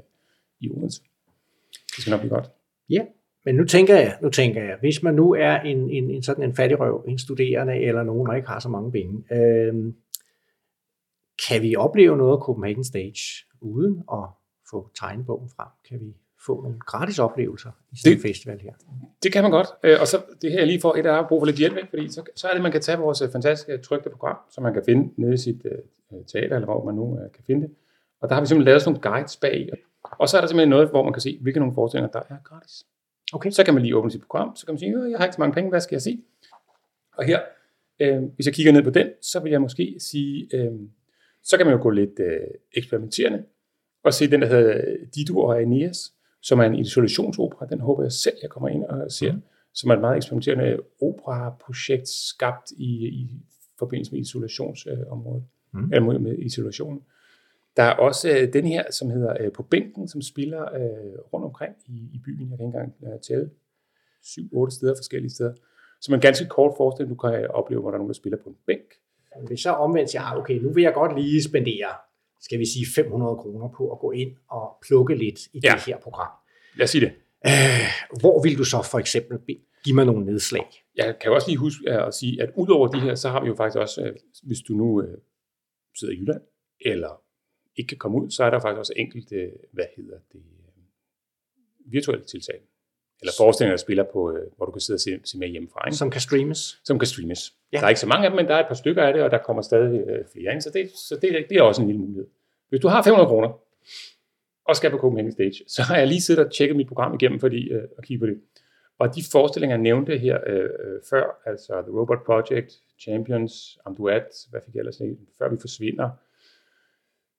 i 0.61 0.71
Odense. 0.71 1.03
Det 1.73 1.99
skal 2.01 2.11
nok 2.11 2.21
blive 2.21 2.35
godt. 2.35 2.51
Ja, 2.91 3.07
men 3.45 3.55
nu 3.55 3.65
tænker 3.65 3.95
jeg, 3.95 4.19
nu 4.23 4.31
tænker 4.31 4.63
jeg, 4.63 4.77
hvis 4.81 5.03
man 5.03 5.15
nu 5.15 5.33
er 5.33 5.61
en, 5.61 5.91
en, 5.91 6.11
en 6.11 6.23
sådan 6.23 6.45
en 6.45 6.57
fattigrøv, 6.57 7.05
en 7.09 7.19
studerende 7.19 7.75
eller 7.75 8.03
nogen, 8.03 8.27
der 8.27 8.35
ikke 8.35 8.49
har 8.49 8.61
så 8.61 8.69
mange 8.69 8.93
penge, 8.93 9.25
øh, 9.33 9.93
kan 11.49 11.63
vi 11.63 11.77
opleve 11.77 12.17
noget 12.17 12.33
af 12.37 12.43
Copenhagen 12.43 12.85
Stage 12.85 13.47
uden 13.61 14.03
at 14.13 14.25
få 14.71 14.91
tegnebogen 15.01 15.49
frem? 15.57 15.69
Kan 15.89 16.01
vi 16.01 16.17
få 16.47 16.63
nogle 16.63 16.79
gratis 16.79 17.19
oplevelser 17.19 17.71
i 17.93 17.97
sådan 17.97 18.13
det, 18.13 18.25
en 18.25 18.29
festival 18.29 18.61
her. 18.61 18.73
Det 19.23 19.33
kan 19.33 19.43
man 19.43 19.51
godt, 19.51 19.67
øh, 19.83 19.97
og 20.01 20.07
så 20.07 20.23
det 20.43 20.53
her 20.53 20.65
lige 20.65 20.81
for 20.81 20.95
et 20.95 21.07
af 21.07 21.29
brug 21.29 21.41
for 21.41 21.47
lidt 21.47 21.57
hjælp, 21.57 21.91
fordi 21.91 22.09
så, 22.09 22.23
så 22.37 22.49
er 22.49 22.53
det, 22.53 22.63
man 22.63 22.73
kan 22.73 22.81
tage 22.81 22.99
vores 22.99 23.23
øh, 23.23 23.31
fantastiske 23.33 23.79
trygte 23.79 24.11
program, 24.11 24.37
som 24.51 24.63
man 24.63 24.73
kan 24.73 24.83
finde 24.87 25.15
nede 25.17 25.35
i 25.35 25.37
sit 25.37 25.63
uh, 26.11 26.25
teater, 26.27 26.55
eller 26.55 26.67
hvor 26.67 26.85
man 26.85 26.95
nu 26.95 27.03
uh, 27.03 27.19
kan 27.35 27.45
finde 27.47 27.63
det. 27.67 27.75
Og 28.21 28.29
der 28.29 28.35
har 28.35 28.43
vi 28.43 28.47
simpelthen 28.47 28.65
lavet 28.65 28.83
sådan 28.83 29.01
nogle 29.03 29.11
guides 29.11 29.37
bag, 29.37 29.71
og 30.03 30.29
så 30.29 30.37
er 30.37 30.41
der 30.41 30.49
simpelthen 30.49 30.69
noget, 30.69 30.91
hvor 30.91 31.03
man 31.03 31.13
kan 31.13 31.21
se, 31.21 31.39
hvilke 31.41 31.61
nogle 31.61 31.75
forestillinger, 31.75 32.11
der 32.11 32.23
er 32.29 32.37
gratis. 32.45 32.87
Okay. 33.33 33.51
Så 33.51 33.65
kan 33.65 33.75
man 33.75 33.83
lige 33.83 33.97
åbne 33.97 34.11
sit 34.11 34.21
program, 34.21 34.57
så 34.57 34.67
kan 34.67 34.73
man 34.73 34.79
sige, 34.79 35.11
jeg 35.11 35.19
har 35.19 35.25
ikke 35.25 35.35
så 35.35 35.41
mange 35.41 35.55
penge, 35.55 35.71
hvad 35.71 35.81
skal 35.81 35.95
jeg 35.95 36.03
se? 36.03 36.23
Og 37.17 37.25
her, 37.25 37.41
øh, 38.01 38.23
hvis 38.23 38.47
jeg 38.47 38.55
kigger 38.55 38.73
ned 38.73 38.83
på 38.83 38.91
den, 38.91 39.09
så 39.23 39.41
vil 39.41 39.51
jeg 39.51 39.61
måske 39.61 39.97
sige, 39.99 40.49
øh, 40.55 40.73
så 41.43 41.57
kan 41.57 41.67
man 41.67 41.77
jo 41.77 41.83
gå 41.83 41.91
lidt 41.91 42.21
øh, 42.21 42.41
eksperimenterende, 42.77 43.45
og 44.05 44.15
se 44.15 44.31
den, 44.31 44.43
der 44.43 44.47
hedder 44.47 44.97
Dido 45.15 45.39
og 45.39 45.59
Aeneas, 45.59 46.13
som 46.43 46.59
er 46.59 46.65
en 46.65 46.75
isolationsopera. 46.75 47.67
Den 47.67 47.81
håber 47.81 48.03
jeg 48.03 48.13
selv, 48.13 48.37
jeg 48.43 48.51
kommer 48.51 48.69
ind 48.69 48.85
og 48.85 49.13
ser. 49.13 49.33
Mm. 49.33 49.43
Som 49.75 49.91
er 49.91 49.95
et 49.95 50.01
meget 50.01 50.17
eksperimenterende 50.17 50.79
opera-projekt 51.03 52.09
skabt 52.09 52.71
i, 52.71 53.09
i 53.09 53.31
forbindelse 53.79 54.13
med 54.13 54.21
isolationsområdet. 54.21 55.45
Mm. 55.73 55.93
Eller 55.93 56.19
med 56.19 56.39
isolationen. 56.39 57.03
Der 57.77 57.83
er 57.83 57.93
også 57.93 58.31
øh, 58.31 58.53
den 58.53 58.67
her, 58.67 58.91
som 58.91 59.11
hedder 59.11 59.37
øh, 59.41 59.53
På 59.53 59.63
bænken, 59.63 60.09
som 60.09 60.23
spiller 60.23 60.63
øh, 60.63 61.19
rundt 61.33 61.47
omkring 61.47 61.75
i, 61.87 62.11
i 62.13 62.21
byen. 62.25 62.51
Jeg 62.51 62.59
kan 62.59 62.67
ikke 62.67 62.79
engang 62.79 62.95
øh, 63.03 63.21
tælle. 63.21 63.51
Syv-otte 64.23 64.75
steder, 64.75 64.95
forskellige 64.97 65.31
steder. 65.31 65.53
Som 66.01 66.15
en 66.15 66.21
ganske 66.21 66.47
kort 66.47 66.75
forestilling, 66.77 67.19
du 67.19 67.29
kan 67.29 67.47
opleve, 67.51 67.81
hvor 67.81 67.91
der 67.91 67.95
er 67.95 67.99
nogen, 67.99 68.11
der 68.11 68.15
spiller 68.15 68.39
på 68.45 68.49
en 68.49 68.57
bænk. 68.67 68.95
Hvis 69.47 69.61
så 69.61 69.71
omvendt 69.71 70.11
siger, 70.11 70.37
okay, 70.37 70.59
nu 70.59 70.73
vil 70.73 70.83
jeg 70.83 70.95
godt 70.95 71.21
lige 71.21 71.43
spendere 71.43 71.89
skal 72.43 72.59
vi 72.59 72.67
sige 72.67 72.87
500 72.95 73.37
kroner 73.37 73.69
på 73.77 73.93
at 73.93 73.99
gå 73.99 74.11
ind 74.11 74.33
og 74.51 74.65
plukke 74.87 75.15
lidt 75.15 75.41
i 75.53 75.61
ja. 75.65 75.73
det 75.75 75.83
her 75.87 75.99
program. 75.99 76.33
Lad 76.77 76.85
os 76.85 76.91
sige 76.91 77.05
det. 77.07 77.13
Øh, 77.47 77.89
hvor 78.21 78.43
vil 78.43 78.59
du 78.59 78.65
så 78.65 78.89
for 78.91 78.99
eksempel 78.99 79.39
give 79.85 79.95
mig 79.95 80.07
nogle 80.07 80.27
nedslag? 80.27 80.67
Jeg 80.97 81.19
kan 81.21 81.33
også 81.33 81.49
lige 81.49 81.59
huske 81.59 81.91
at 81.91 82.15
sige, 82.15 82.43
at 82.43 82.51
udover 82.57 82.89
de 82.89 83.01
her, 83.01 83.15
så 83.15 83.29
har 83.29 83.41
vi 83.43 83.49
jo 83.49 83.55
faktisk 83.55 83.79
også, 83.79 84.05
øh, 84.05 84.17
hvis 84.43 84.61
du 84.61 84.73
nu 84.73 85.03
øh, 85.03 85.19
sidder 85.99 86.15
i 86.15 86.17
Jylland, 86.17 86.43
eller 86.81 87.23
ikke 87.77 87.89
kan 87.89 87.99
komme 87.99 88.23
ud, 88.23 88.31
så 88.31 88.45
er 88.45 88.51
der 88.51 88.61
faktisk 88.61 88.79
også 88.79 88.93
enkelte, 88.97 89.37
hvad 89.73 89.85
hedder 89.97 90.19
det, 90.33 90.43
virtuelle 91.87 92.25
tiltag. 92.25 92.61
Eller 93.23 93.33
forestillinger, 93.39 93.77
der 93.77 93.81
spiller 93.81 94.05
på, 94.13 94.39
hvor 94.57 94.67
du 94.67 94.73
kan 94.73 94.81
sidde 94.81 94.97
og 94.97 95.01
se, 95.01 95.21
se 95.25 95.39
med 95.39 95.49
hjemmefra. 95.49 95.87
Ikke? 95.87 95.97
Som 95.97 96.11
kan 96.11 96.21
streames. 96.21 96.81
Som 96.85 96.99
kan 96.99 97.07
streames. 97.07 97.55
Ja. 97.73 97.79
Der 97.79 97.85
er 97.85 97.89
ikke 97.89 98.01
så 98.01 98.07
mange 98.07 98.25
af 98.25 98.31
dem, 98.31 98.37
men 98.37 98.47
der 98.47 98.55
er 98.55 98.61
et 98.61 98.69
par 98.69 98.75
stykker 98.75 99.03
af 99.03 99.13
det, 99.13 99.23
og 99.23 99.31
der 99.31 99.39
kommer 99.39 99.63
stadig 99.63 100.05
flere 100.33 100.53
ind, 100.53 100.61
så 100.61 100.71
det, 100.71 100.91
så 101.09 101.15
det, 101.23 101.47
det 101.49 101.57
er 101.57 101.63
også 101.63 101.83
en 101.83 101.89
lille 101.89 102.01
mulighed. 102.01 102.27
Hvis 102.69 102.81
du 102.81 102.89
har 102.89 103.03
500 103.03 103.29
kroner, 103.29 103.49
og 104.65 104.77
skal 104.77 104.91
på 104.91 104.99
Copenhagen 104.99 105.33
Stage, 105.33 105.65
så 105.67 105.83
har 105.83 105.97
jeg 105.97 106.07
lige 106.07 106.21
siddet 106.21 106.47
og 106.47 106.53
tjekket 106.53 106.77
mit 106.77 106.89
program 106.89 107.15
igennem 107.15 107.41
fordi, 107.41 107.69
øh, 107.71 107.83
og 107.97 108.03
kigge 108.03 108.21
på 108.21 108.27
det. 108.27 108.41
Og 108.99 109.15
de 109.15 109.23
forestillinger, 109.33 109.77
jeg 109.77 109.83
nævnte 109.83 110.19
her 110.19 110.39
øh, 110.47 110.65
øh, 110.65 111.01
før, 111.11 111.41
altså 111.47 111.73
The 111.83 111.93
Robot 111.99 112.25
Project, 112.27 112.73
Champions, 113.01 113.79
Amduat, 113.85 114.27
hvad 114.51 114.61
fik 114.65 114.75
jeg 114.75 114.81
ellers 114.81 115.01
nævnt, 115.01 115.19
før 115.39 115.49
vi 115.49 115.57
forsvinder, 115.61 116.11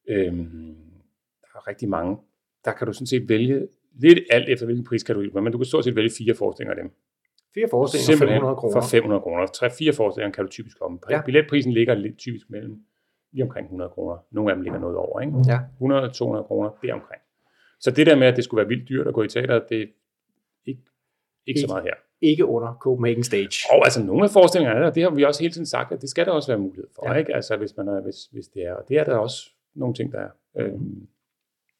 øh, 0.07 0.33
der 1.41 1.47
er 1.55 1.67
rigtig 1.67 1.89
mange. 1.89 2.17
Der 2.65 2.71
kan 2.71 2.87
du 2.87 2.93
sådan 2.93 3.07
set 3.07 3.29
vælge 3.29 3.67
lidt 3.99 4.19
alt 4.29 4.49
efter 4.49 4.65
hvilken 4.65 4.85
priskategori, 4.85 5.29
men 5.33 5.51
du 5.51 5.57
kan 5.57 5.65
stort 5.65 5.83
set 5.83 5.95
vælge 5.95 6.11
fire 6.17 6.35
forestillinger 6.35 6.75
af 6.75 6.81
dem. 6.83 6.91
Fire 7.53 7.67
forestillinger 7.71 8.05
for 8.05 8.11
Simpelthen 8.13 8.37
500 8.39 8.55
kroner. 8.55 8.81
for 8.81 8.87
500 8.89 9.21
kroner. 9.21 9.45
Tre-fire 9.47 9.93
forestillinger 9.93 10.33
kan 10.35 10.43
du 10.45 10.49
typisk 10.51 10.79
komme. 10.79 10.99
Ja. 11.09 11.21
Billetprisen 11.25 11.71
ligger 11.73 11.93
lidt 11.95 12.17
typisk 12.17 12.49
mellem 12.49 12.75
lige 13.31 13.43
omkring 13.43 13.65
100 13.65 13.89
kroner. 13.89 14.17
Nogle 14.31 14.51
af 14.51 14.55
dem 14.55 14.63
ligger 14.63 14.79
noget 14.79 14.97
over, 14.97 15.21
ikke? 15.21 15.33
Ja. 15.47 15.57
100-200 16.39 16.47
kroner, 16.47 16.69
det 16.81 16.89
er 16.89 16.93
omkring. 16.93 17.21
Så 17.79 17.91
det 17.91 18.07
der 18.07 18.15
med, 18.15 18.27
at 18.27 18.35
det 18.35 18.43
skulle 18.43 18.59
være 18.59 18.67
vildt 18.67 18.89
dyrt 18.89 19.07
at 19.07 19.13
gå 19.13 19.23
i 19.23 19.27
teater, 19.27 19.59
det 19.69 19.81
er 19.81 19.85
ikke, 20.65 20.81
ikke 21.47 21.59
så 21.61 21.67
meget 21.67 21.83
her. 21.83 21.93
Ikke 22.21 22.45
under 22.45 22.77
Copenhagen 22.81 23.23
Stage. 23.23 23.57
Og 23.71 23.77
altså 23.85 24.03
nogle 24.03 24.23
af 24.23 24.29
forestillingerne 24.29 24.79
er 24.79 24.83
der, 24.83 24.91
det 24.91 25.03
har 25.03 25.09
vi 25.09 25.23
også 25.23 25.43
hele 25.43 25.53
tiden 25.53 25.65
sagt, 25.65 25.91
at 25.91 26.01
det 26.01 26.09
skal 26.09 26.25
der 26.25 26.31
også 26.31 26.51
være 26.51 26.59
mulighed 26.59 26.87
for, 26.95 27.01
Ja. 27.07 27.13
ja. 27.13 27.19
ikke? 27.19 27.35
Altså 27.35 27.57
hvis, 27.57 27.77
man 27.77 27.87
er, 27.87 28.01
hvis, 28.01 28.15
hvis 28.31 28.47
det 28.47 28.65
er, 28.65 28.73
og 28.73 28.83
det 28.89 28.97
er 28.97 29.03
der 29.03 29.15
også 29.17 29.49
nogle 29.75 29.95
ting, 29.95 30.11
der 30.11 30.19
er. 30.19 30.29
Øhm, 30.57 31.07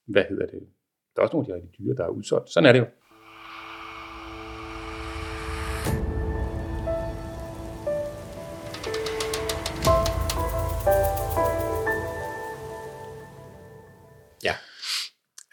hvad 0.06 0.24
hedder 0.30 0.46
det? 0.46 0.60
Der 1.16 1.22
er 1.22 1.24
også 1.24 1.36
nogle 1.36 1.54
af 1.54 1.62
de 1.62 1.68
rigtig 1.68 1.80
dyre, 1.80 1.96
der 1.96 2.04
er 2.04 2.10
udsolgt. 2.10 2.50
Sådan 2.50 2.68
er 2.70 2.72
det 2.72 2.80
jo. 2.80 2.86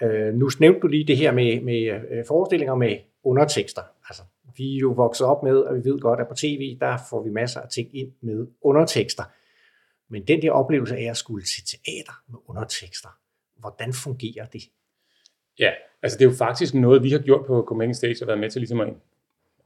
Øh, 0.02 0.34
nu 0.34 0.50
nævnte 0.60 0.80
du 0.80 0.86
lige 0.86 1.06
det 1.06 1.16
her 1.16 1.32
med, 1.32 1.60
med 1.60 2.00
øh, 2.10 2.24
forestillinger 2.28 2.74
med 2.74 2.96
undertekster. 3.24 3.82
Altså, 4.08 4.22
vi 4.56 4.74
er 4.74 4.78
jo 4.78 4.90
vokset 4.90 5.26
op 5.26 5.42
med, 5.42 5.56
og 5.56 5.76
vi 5.76 5.84
ved 5.84 6.00
godt, 6.00 6.20
at 6.20 6.28
på 6.28 6.34
tv, 6.34 6.78
der 6.80 6.98
får 7.10 7.22
vi 7.22 7.30
masser 7.30 7.60
af 7.60 7.68
ting 7.68 7.96
ind 7.96 8.12
med 8.20 8.46
undertekster. 8.62 9.24
Men 10.08 10.26
den 10.26 10.42
der 10.42 10.50
oplevelse 10.50 10.96
af 10.96 11.10
at 11.10 11.16
skulle 11.16 11.44
til 11.44 11.64
teater 11.64 12.22
med 12.28 12.38
undertekster, 12.46 13.08
hvordan 13.58 13.92
fungerer 13.92 14.46
det? 14.46 14.62
Ja, 15.58 15.70
altså 16.02 16.18
det 16.18 16.24
er 16.24 16.28
jo 16.28 16.36
faktisk 16.36 16.74
noget, 16.74 17.02
vi 17.02 17.10
har 17.10 17.18
gjort 17.18 17.46
på 17.46 17.64
Copenhagen 17.68 17.94
Stage, 17.94 18.24
og 18.24 18.26
været 18.26 18.40
med 18.40 18.50
til 18.50 18.60
ligesom 18.60 18.80
at 18.80 18.88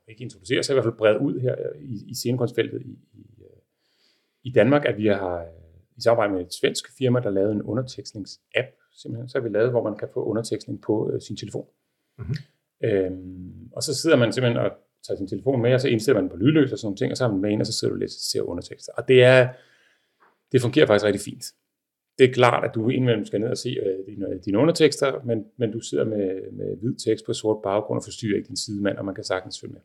ikke 0.08 0.22
introducere 0.22 0.62
sig, 0.62 0.72
i 0.72 0.74
hvert 0.74 0.84
fald 0.84 0.94
brede 0.94 1.20
ud 1.20 1.40
her 1.40 1.54
i, 1.80 2.10
i 2.10 2.14
scenekunstfeltet 2.14 2.82
i, 2.82 2.98
i, 3.12 3.26
i 4.42 4.50
Danmark, 4.52 4.84
at 4.84 4.96
vi 4.96 5.06
har 5.06 5.46
i 5.96 6.00
samarbejde 6.00 6.32
med 6.32 6.40
et 6.40 6.54
svensk 6.54 6.96
firma, 6.98 7.20
der 7.20 7.30
lavede 7.30 7.52
en 7.52 7.62
undertekstnings-app, 7.62 8.90
simpelthen, 8.92 9.28
så 9.28 9.38
har 9.38 9.42
vi 9.42 9.48
lavet, 9.48 9.70
hvor 9.70 9.82
man 9.82 9.96
kan 9.98 10.08
få 10.14 10.24
undertekstning 10.24 10.82
på 10.82 11.10
øh, 11.10 11.20
sin 11.20 11.36
telefon. 11.36 11.66
Mhm. 12.18 12.34
Øhm, 12.84 13.68
og 13.72 13.82
så 13.82 13.94
sidder 13.94 14.16
man 14.16 14.32
simpelthen 14.32 14.64
og 14.64 14.72
tager 15.06 15.18
sin 15.18 15.28
telefon 15.28 15.62
med, 15.62 15.74
og 15.74 15.80
så 15.80 15.88
indstiller 15.88 16.20
man 16.20 16.30
på 16.30 16.36
lydløs 16.36 16.72
og 16.72 16.78
sådan 16.78 16.86
nogle 16.86 16.96
ting, 16.96 17.10
og 17.10 17.16
så 17.16 17.24
har 17.24 17.32
man 17.32 17.40
med 17.40 17.50
ind, 17.50 17.60
og 17.60 17.66
så 17.66 17.72
sidder 17.72 17.94
du 17.94 17.98
lidt 17.98 18.10
og 18.10 18.20
ser 18.32 18.42
undertekster. 18.42 18.92
Og 18.96 19.08
det 19.08 19.22
er, 19.22 19.48
det 20.52 20.60
fungerer 20.60 20.86
faktisk 20.86 21.04
rigtig 21.04 21.20
fint. 21.20 21.44
Det 22.18 22.28
er 22.28 22.32
klart, 22.32 22.64
at 22.64 22.74
du 22.74 22.88
indimellem 22.88 23.24
skal 23.24 23.40
ned 23.40 23.48
og 23.48 23.58
se 23.58 23.68
øh, 23.68 24.06
dine, 24.06 24.38
dine 24.44 24.58
undertekster, 24.58 25.22
men, 25.24 25.46
men 25.56 25.72
du 25.72 25.80
sidder 25.80 26.04
med, 26.04 26.52
med 26.52 26.76
hvid 26.76 26.94
tekst 26.94 27.26
på 27.26 27.32
sort 27.32 27.62
baggrund 27.62 27.98
og 27.98 28.04
forstyrrer 28.04 28.36
ikke 28.36 28.48
din 28.48 28.56
sidemand, 28.56 28.98
og 28.98 29.04
man 29.04 29.14
kan 29.14 29.24
sagtens 29.24 29.60
følge 29.60 29.72
med. 29.72 29.80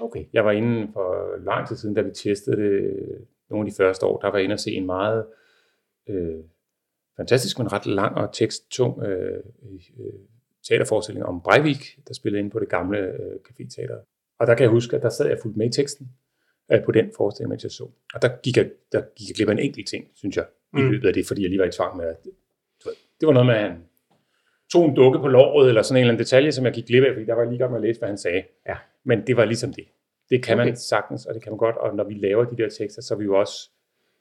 Okay. 0.00 0.24
Jeg 0.32 0.44
var 0.44 0.52
inde 0.52 0.88
for 0.92 1.36
lang 1.44 1.68
tid 1.68 1.76
siden, 1.76 1.94
da 1.94 2.00
vi 2.00 2.10
testede 2.10 2.56
det 2.56 2.94
nogle 3.50 3.66
af 3.66 3.70
de 3.70 3.76
første 3.76 4.06
år, 4.06 4.18
der 4.20 4.28
var 4.28 4.36
jeg 4.36 4.44
inde 4.44 4.52
og 4.52 4.60
se 4.60 4.70
en 4.70 4.86
meget 4.86 5.26
øh, 6.08 6.44
fantastisk, 7.16 7.58
men 7.58 7.72
ret 7.72 7.86
lang 7.86 8.16
og 8.16 8.32
teksttung 8.32 9.02
øh, 9.02 9.42
øh, 9.98 10.12
teaterforestilling 10.68 11.26
om 11.26 11.40
Breivik, 11.40 11.98
der 12.08 12.14
spillede 12.14 12.38
inde 12.38 12.50
på 12.50 12.58
det 12.58 12.68
gamle 12.68 12.98
øh, 12.98 13.36
café-teater. 13.48 13.96
Og 14.38 14.46
der 14.46 14.54
kan 14.54 14.62
jeg 14.62 14.70
huske, 14.70 14.96
at 14.96 15.02
der 15.02 15.08
sad 15.08 15.28
jeg 15.28 15.38
fuldt 15.42 15.56
med 15.56 15.66
i 15.66 15.72
teksten 15.72 16.08
øh, 16.72 16.84
på 16.84 16.92
den 16.92 17.10
forestilling, 17.16 17.48
mens 17.48 17.62
jeg 17.62 17.70
så. 17.70 17.84
Og 18.14 18.22
der 18.22 18.28
gik 18.42 18.56
jeg, 18.56 18.70
der 18.92 19.02
gik 19.16 19.28
jeg 19.28 19.34
glip 19.36 19.48
af 19.48 19.52
en 19.52 19.58
enkelt 19.58 19.88
ting, 19.88 20.04
synes 20.14 20.36
jeg, 20.36 20.46
i 20.72 20.80
Mm. 20.82 20.90
løbet 20.90 21.08
af 21.08 21.14
det, 21.14 21.26
fordi 21.26 21.42
jeg 21.42 21.50
lige 21.50 21.58
var 21.60 21.66
i 21.66 21.70
tvang 21.70 21.96
med, 21.96 22.06
at 22.06 22.16
det 23.20 23.26
var 23.26 23.32
noget 23.32 23.46
med, 23.46 23.54
at 23.54 23.60
han 23.62 23.84
tog 24.72 24.84
en 24.88 24.94
dukke 24.96 25.18
på 25.18 25.28
låret, 25.28 25.68
eller 25.68 25.82
sådan 25.82 25.96
en 25.96 26.00
eller 26.00 26.12
anden 26.12 26.24
detalje, 26.24 26.52
som 26.52 26.64
jeg 26.64 26.72
gik 26.74 26.86
glip 26.86 27.04
af, 27.04 27.14
fordi 27.14 27.26
der 27.26 27.34
var 27.34 27.44
lige 27.44 27.54
i 27.54 27.58
gang 27.58 27.70
med 27.72 27.78
at 27.78 27.82
læse, 27.86 27.98
hvad 27.98 28.08
han 28.08 28.18
sagde. 28.18 28.42
Ja. 28.66 28.76
Men 29.04 29.26
det 29.26 29.36
var 29.36 29.44
ligesom 29.44 29.72
det. 29.72 29.84
Det 30.30 30.42
kan 30.42 30.58
Okay. 30.58 30.66
man 30.68 30.76
sagtens, 30.76 31.26
og 31.26 31.34
det 31.34 31.42
kan 31.42 31.52
man 31.52 31.58
godt, 31.58 31.76
og 31.76 31.96
når 31.96 32.04
vi 32.04 32.14
laver 32.14 32.44
de 32.44 32.56
der 32.56 32.68
tekster, 32.68 33.02
så 33.02 33.14
er 33.14 33.18
vi 33.18 33.24
jo 33.24 33.38
også 33.38 33.70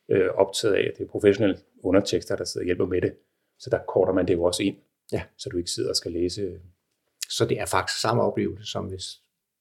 øh, 0.10 0.30
optaget 0.30 0.74
af, 0.76 0.80
at 0.82 0.94
det 0.98 1.04
er 1.04 1.08
professionelle 1.08 1.58
undertekster, 1.84 2.36
der 2.36 2.44
sidder 2.44 2.64
og 2.64 2.66
hjælper 2.66 2.86
med 2.86 3.02
det. 3.02 3.14
Så 3.60 3.70
der 3.70 3.80
korter 3.88 4.14
man 4.14 4.28
det 4.28 4.34
jo 4.34 4.44
også 4.44 4.64
ind, 4.64 4.76
Ja. 5.12 5.22
så 5.38 5.50
du 5.50 5.58
ikke 5.58 5.70
sidder 5.72 5.90
og 5.90 5.96
skal 5.96 6.12
læse. 6.12 6.60
Så 7.30 7.46
det 7.46 7.60
er 7.60 7.66
faktisk 7.66 8.02
samme 8.02 8.24
oplevelse, 8.24 8.72
som 8.72 8.86
hvis 8.86 9.04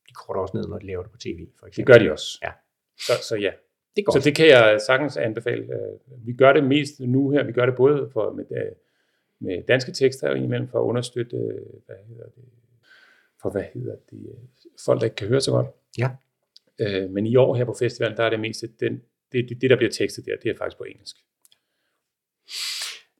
de 0.08 0.14
korter 0.14 0.40
også 0.40 0.56
ned, 0.56 0.68
når 0.68 0.78
de 0.78 0.86
laver 0.86 1.02
det 1.02 1.12
på 1.12 1.18
tv, 1.18 1.38
for 1.58 1.66
Det 1.66 1.70
eksempel. 1.70 1.92
gør 1.94 1.98
de 2.04 2.12
også. 2.12 2.38
Ja. 2.42 2.50
Så, 2.98 3.12
så 3.28 3.36
ja, 3.36 3.50
Det. 3.96 4.04
Så 4.12 4.20
det 4.24 4.36
kan 4.36 4.46
jeg 4.46 4.80
sagtens 4.86 5.16
anbefale. 5.16 5.62
Øh, 5.62 6.26
Vi 6.26 6.32
gør 6.32 6.52
det 6.52 6.64
mest 6.64 7.00
nu 7.00 7.30
her, 7.30 7.44
vi 7.44 7.52
gør 7.52 7.66
det 7.66 7.76
både 7.76 8.10
for, 8.12 8.32
med, 8.32 8.44
øh, 8.50 8.72
med 9.40 9.62
danske 9.68 9.92
tekster 9.92 10.28
og 10.30 10.38
imellem 10.38 10.68
for 10.68 10.78
at 10.78 10.84
understøtte, 10.84 11.36
øh, 11.36 11.60
hvad 11.86 11.96
hedder 12.08 12.24
det, 12.24 12.44
for 13.42 13.50
hvad 13.50 13.64
hedder 13.74 13.96
det, 14.10 14.36
folk, 14.84 15.00
der 15.00 15.04
ikke 15.04 15.16
kan 15.16 15.28
høre 15.28 15.40
så 15.40 15.50
godt. 15.50 15.66
Ja. 15.98 16.10
Øh, 16.80 17.10
Men 17.10 17.26
i 17.26 17.36
år 17.36 17.54
her 17.54 17.64
på 17.64 17.74
festivalen, 17.78 18.16
der 18.16 18.24
er 18.24 18.30
det 18.30 18.40
meste, 18.40 18.68
den, 18.80 19.02
det, 19.32 19.48
det, 19.48 19.60
det, 19.60 19.70
der 19.70 19.76
bliver 19.76 19.90
tekstet 19.90 20.24
der, 20.26 20.32
det 20.42 20.50
er 20.50 20.54
faktisk 20.58 20.78
på 20.78 20.84
engelsk. 20.84 21.16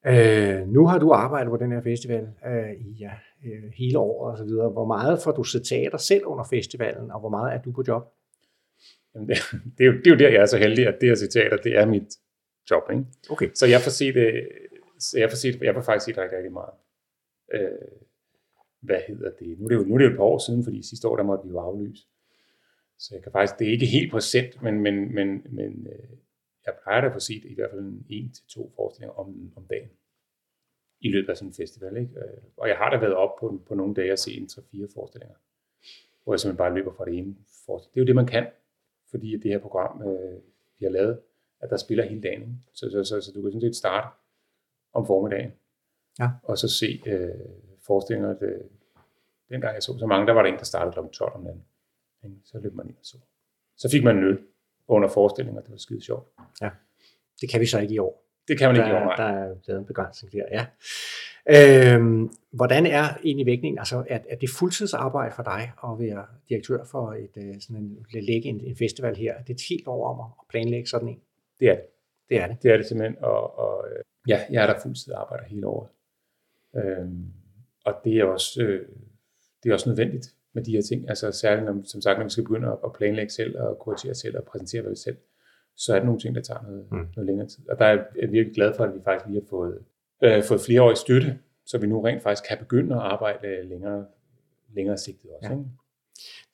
Øh, 0.06 0.68
nu 0.68 0.86
har 0.86 0.98
du 0.98 1.12
arbejdet 1.12 1.50
på 1.50 1.56
den 1.56 1.72
her 1.72 1.82
festival 1.82 2.28
øh, 2.46 2.72
i 2.72 2.90
ja, 3.00 3.10
øh, 3.46 3.70
hele 3.74 3.98
året 3.98 4.32
og 4.32 4.38
så 4.38 4.44
videre. 4.44 4.68
Hvor 4.68 4.86
meget 4.86 5.22
får 5.22 5.32
du 5.32 5.44
set 5.44 5.64
teater 5.64 5.98
selv 5.98 6.24
under 6.26 6.44
festivalen, 6.44 7.10
og 7.10 7.20
hvor 7.20 7.28
meget 7.28 7.54
er 7.54 7.62
du 7.62 7.72
på 7.72 7.84
job? 7.88 8.12
Jamen, 9.16 9.28
det, 9.28 9.36
det, 9.78 9.84
er 9.84 9.88
jo, 9.90 9.92
det 9.92 10.06
er 10.06 10.10
jo 10.10 10.16
der, 10.16 10.28
jeg 10.28 10.42
er 10.42 10.46
så 10.46 10.58
heldig, 10.58 10.86
at 10.86 11.00
det 11.00 11.18
se 11.18 11.28
teater, 11.28 11.56
det 11.56 11.76
er 11.76 11.86
mit 11.86 12.08
job. 12.70 12.82
Ikke? 12.90 13.04
Okay. 13.30 13.50
Så 13.54 13.66
jeg 13.66 13.80
får 13.80 13.90
set, 13.90 14.14
det, 14.14 14.48
så 14.98 15.18
jeg 15.18 15.30
får 15.30 15.36
set, 15.36 15.62
jeg 15.62 15.74
får 15.74 15.82
faktisk 15.82 16.04
set 16.04 16.18
rigtig, 16.18 16.36
rigtig 16.38 16.52
meget. 16.52 16.74
Øh, 17.54 17.88
hvad 18.80 19.00
hedder 19.08 19.30
det? 19.30 19.58
Nu 19.58 19.64
er 19.64 19.68
det, 19.68 19.76
jo, 19.76 19.82
nu 19.82 19.94
er 19.94 19.98
det 19.98 20.04
jo 20.04 20.10
et 20.10 20.16
par 20.16 20.24
år 20.24 20.38
siden, 20.38 20.64
fordi 20.64 20.82
sidste 20.82 21.08
år, 21.08 21.16
der 21.16 21.22
måtte 21.22 21.44
vi 21.44 21.50
jo 21.50 21.58
aflyse. 21.58 22.02
Så 22.98 23.14
jeg 23.14 23.22
kan 23.22 23.32
faktisk, 23.32 23.58
det 23.58 23.66
er 23.66 23.72
ikke 23.72 23.86
helt 23.86 24.10
procent, 24.10 24.62
men, 24.62 24.80
men, 24.80 25.14
men, 25.14 25.46
men 25.50 25.86
øh, 25.92 26.08
jeg 26.66 26.74
plejer 26.82 27.00
da 27.00 27.06
at 27.06 27.12
få 27.12 27.20
set 27.20 27.44
i 27.44 27.54
hvert 27.54 27.70
fald 27.70 27.80
en, 27.80 28.06
en 28.08 28.32
til 28.32 28.44
to 28.48 28.72
forestillinger 28.76 29.14
om, 29.18 29.52
om 29.56 29.66
dagen 29.70 29.90
i 31.00 31.08
løbet 31.08 31.28
af 31.30 31.36
sådan 31.36 31.48
en 31.48 31.54
festival. 31.54 31.96
Ikke? 31.96 32.12
Øh, 32.18 32.42
Og 32.56 32.68
jeg 32.68 32.76
har 32.76 32.90
da 32.90 32.96
været 32.96 33.14
op 33.14 33.36
på, 33.40 33.62
på 33.68 33.74
nogle 33.74 33.94
dage 33.94 34.12
og 34.12 34.18
se 34.18 34.32
en 34.32 34.48
3-4 34.50 34.94
forestillinger, 34.94 35.36
hvor 36.24 36.32
jeg 36.32 36.40
simpelthen 36.40 36.56
bare 36.64 36.74
løber 36.74 36.92
fra 36.92 37.04
det 37.04 37.18
ene 37.18 37.36
forestilling. 37.66 37.94
Det 37.94 38.00
er 38.00 38.04
jo 38.04 38.06
det, 38.06 38.16
man 38.16 38.26
kan, 38.26 38.46
fordi 39.10 39.34
at 39.34 39.40
det 39.42 39.50
her 39.50 39.58
program, 39.58 40.02
øh, 40.02 40.40
vi 40.78 40.84
har 40.84 40.90
lavet, 40.90 41.20
at 41.60 41.70
der 41.70 41.76
spiller 41.76 42.04
hele 42.04 42.20
dagen. 42.22 42.64
Så, 42.74 42.90
så, 42.90 43.04
så, 43.04 43.20
så 43.20 43.32
du 43.34 43.42
kan 43.42 43.52
sådan 43.52 43.60
set 43.60 43.76
starte 43.76 44.08
om 44.92 45.06
formiddagen, 45.06 45.52
Ja. 46.18 46.28
og 46.42 46.58
så 46.58 46.68
se 46.68 47.02
øh, 47.06 47.30
forestillinger. 47.86 48.28
Det, 48.38 48.62
dengang 49.50 49.74
jeg 49.74 49.82
så 49.82 49.98
så 49.98 50.06
mange, 50.06 50.26
der 50.26 50.32
var 50.32 50.42
der 50.42 50.48
en, 50.52 50.58
der 50.58 50.64
startede 50.64 50.92
kl. 50.92 51.12
12 51.12 51.34
om 51.34 51.42
natten. 51.42 51.64
Så 52.44 52.58
løb 52.58 52.74
man 52.74 52.86
ind 52.88 52.96
og 52.96 53.04
så. 53.06 53.16
Så 53.76 53.90
fik 53.90 54.04
man 54.04 54.16
en 54.16 54.24
øl 54.24 54.38
under 54.88 55.08
forestillingen, 55.08 55.58
og 55.58 55.64
det 55.64 55.70
var 55.72 55.76
skide 55.78 56.02
sjovt. 56.04 56.28
Det 57.40 57.50
kan 57.50 57.60
vi 57.60 57.66
så 57.66 57.78
ikke 57.80 57.94
i 57.94 57.98
år. 57.98 58.22
Det 58.48 58.58
kan 58.58 58.68
man 58.68 58.76
ikke 58.76 58.88
i 58.88 58.92
Der, 58.92 59.00
år, 59.00 59.04
nej. 59.04 59.16
der 59.16 59.24
er 59.24 59.54
lavet 59.66 59.80
en 59.80 59.86
begrænsning 59.86 60.32
der, 60.32 60.44
ja. 60.50 60.66
Øhm, 61.50 62.30
hvordan 62.50 62.86
er 62.86 63.04
egentlig 63.24 63.46
vægtningen? 63.46 63.78
Altså, 63.78 64.04
er, 64.08 64.18
er 64.28 64.36
det 64.36 64.50
fuldtidsarbejde 64.58 65.34
for 65.34 65.42
dig 65.42 65.72
at 65.84 65.98
være 65.98 66.26
direktør 66.48 66.84
for 66.84 67.12
et, 67.12 67.36
øh, 67.36 67.54
sådan 67.60 67.76
en, 67.76 68.06
lægge 68.12 68.48
en, 68.48 68.60
en 68.60 68.76
festival 68.76 69.16
her? 69.16 69.34
Er 69.34 69.42
det 69.42 69.54
et 69.54 69.62
helt 69.68 69.88
år 69.88 70.08
om 70.08 70.20
at 70.20 70.44
planlægge 70.48 70.88
sådan 70.88 71.08
en? 71.08 71.20
Det 71.60 71.68
er 71.68 71.74
det. 71.74 71.84
Det 72.28 72.40
er 72.40 72.46
det. 72.46 72.62
Det 72.62 72.72
er 72.72 72.76
det 72.76 72.86
simpelthen, 72.86 73.16
og, 73.24 73.58
og 73.58 73.84
øh, 73.90 74.04
ja, 74.28 74.40
jeg 74.50 74.62
er 74.62 74.66
der 74.66 74.80
fuldtid 74.82 75.12
arbejder 75.16 75.44
hele 75.44 75.66
året. 75.66 75.88
Øhm, 76.76 77.32
og 77.84 77.94
det 78.04 78.18
er 78.18 78.24
også, 78.24 78.62
øh, 78.62 78.88
det 79.62 79.70
er 79.70 79.74
også 79.74 79.88
nødvendigt 79.88 80.34
med 80.52 80.64
de 80.64 80.72
her 80.72 80.82
ting. 80.82 81.08
Altså 81.08 81.32
særligt, 81.32 81.66
når, 81.66 81.82
som 81.84 82.00
sagt, 82.00 82.18
når 82.18 82.24
vi 82.24 82.30
skal 82.30 82.44
begynde 82.44 82.68
at, 82.68 82.78
at 82.84 82.92
planlægge 82.92 83.32
selv, 83.32 83.60
og 83.60 83.78
kuratere 83.78 84.14
selv, 84.14 84.36
og 84.36 84.44
præsentere 84.44 84.82
hvad 84.82 84.90
vi 84.90 84.96
selv, 84.96 85.16
så 85.76 85.94
er 85.94 85.98
det 85.98 86.06
nogle 86.06 86.20
ting, 86.20 86.34
der 86.34 86.42
tager 86.42 86.62
noget, 86.62 86.92
mm. 86.92 87.08
noget 87.16 87.26
længere 87.26 87.48
tid. 87.48 87.68
Og 87.68 87.78
der 87.78 87.84
er 87.84 88.04
jeg 88.22 88.32
virkelig 88.32 88.54
glad 88.54 88.74
for, 88.76 88.84
at 88.84 88.94
vi 88.94 89.00
faktisk 89.04 89.26
lige 89.26 89.40
har 89.40 89.48
fået, 89.50 89.78
øh, 90.22 90.44
fået 90.44 90.60
flereårig 90.60 90.96
støtte, 90.96 91.38
så 91.66 91.78
vi 91.78 91.86
nu 91.86 92.00
rent 92.00 92.22
faktisk 92.22 92.48
kan 92.48 92.58
begynde 92.58 92.94
at 92.94 93.00
arbejde 93.00 93.68
længere, 93.68 94.06
længere 94.74 94.98
sigtet 94.98 95.30
også. 95.30 95.48
Ja. 95.48 95.54
Ja. 95.54 95.58
Ikke? 95.58 95.70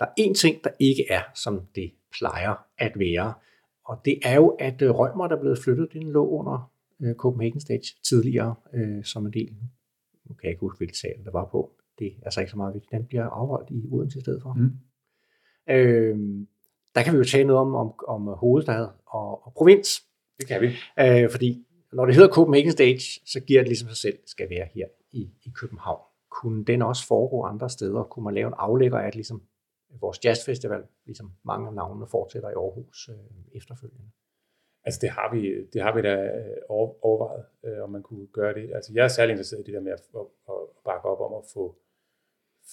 Der 0.00 0.06
er 0.06 0.12
en 0.16 0.34
ting, 0.34 0.64
der 0.64 0.70
ikke 0.78 1.06
er, 1.10 1.22
som 1.34 1.60
det 1.74 1.92
plejer 2.18 2.54
at 2.78 2.92
være, 2.98 3.34
og 3.84 4.00
det 4.04 4.18
er 4.24 4.34
jo, 4.34 4.48
at 4.48 4.82
øh, 4.82 4.90
Rømer, 4.90 5.28
der 5.28 5.36
er 5.36 5.40
blevet 5.40 5.58
flyttet, 5.58 5.92
den 5.92 6.02
lå 6.02 6.28
under 6.28 6.72
øh, 7.00 7.14
Copenhagen 7.14 7.60
Stage 7.60 7.94
tidligere 8.04 8.54
øh, 8.74 9.04
som 9.04 9.26
en 9.26 9.32
del. 9.32 9.56
Nu 10.24 10.34
kan 10.34 10.42
jeg 10.42 10.50
ikke 10.50 10.60
huske, 10.60 10.78
hvilket 10.78 10.96
sal 10.96 11.24
der 11.24 11.30
var 11.30 11.44
på. 11.44 11.70
Det 11.98 12.06
er 12.06 12.24
altså 12.24 12.40
ikke 12.40 12.50
så 12.50 12.56
meget 12.56 12.74
vigtigt. 12.74 12.92
Den 12.92 13.04
bliver 13.04 13.24
afholdt 13.24 13.70
i 13.70 13.86
Odense 13.90 14.18
i 14.18 14.22
stedet 14.22 14.42
for. 14.42 14.52
Mm. 14.52 14.72
Øh, 15.74 16.18
der 16.94 17.02
kan 17.02 17.12
vi 17.12 17.18
jo 17.18 17.24
tale 17.24 17.44
noget 17.44 17.60
om, 17.60 17.74
om, 17.74 17.94
om 18.08 18.28
hovedstad 18.38 18.88
og, 19.06 19.46
og 19.46 19.52
provins. 19.56 20.02
Det 20.40 20.48
kan 20.48 20.60
vi. 20.60 20.66
Øh, 21.00 21.30
fordi 21.30 21.66
når 21.92 22.06
det 22.06 22.14
hedder 22.14 22.28
Copenhagen 22.28 22.72
Stage, 22.72 23.20
så 23.26 23.40
giver 23.40 23.60
det 23.60 23.68
ligesom 23.68 23.88
sig 23.88 23.96
selv, 23.96 24.18
skal 24.26 24.50
være 24.50 24.68
her 24.74 24.86
i, 25.12 25.22
i 25.44 25.50
København. 25.54 26.00
Kunne 26.30 26.64
den 26.64 26.82
også 26.82 27.06
foregå 27.06 27.42
andre 27.42 27.70
steder? 27.70 28.02
Kunne 28.02 28.24
man 28.24 28.34
lave 28.34 28.48
en 28.48 28.54
aflægger 28.56 28.98
af, 28.98 29.06
at 29.06 29.14
ligesom 29.14 29.42
vores 30.00 30.24
jazzfestival, 30.24 30.82
ligesom 31.06 31.32
mange 31.44 31.68
af 31.68 31.74
navnene 31.74 32.06
fortsætter 32.06 32.48
i 32.50 32.52
Aarhus 32.52 33.08
øh, 33.08 33.56
efterfølgende? 33.58 34.10
Altså 34.84 34.98
det 35.02 35.10
har 35.10 35.34
vi, 35.34 35.66
det 35.72 35.82
har 35.82 35.94
vi 35.96 36.02
da 36.02 36.14
øh, 36.24 36.56
over- 36.68 37.04
overvejet, 37.04 37.44
øh, 37.64 37.82
om 37.82 37.90
man 37.90 38.02
kunne 38.02 38.26
gøre 38.26 38.54
det. 38.54 38.70
Altså 38.74 38.92
jeg 38.94 39.04
er 39.04 39.08
særlig 39.08 39.32
interesseret 39.32 39.60
i 39.60 39.64
det 39.64 39.74
der 39.74 39.80
med 39.80 39.92
at, 39.92 40.02
at, 40.14 40.26
at 40.48 40.54
bakke 40.84 41.08
op 41.08 41.20
om 41.20 41.32
at 41.40 41.44
få, 41.54 41.76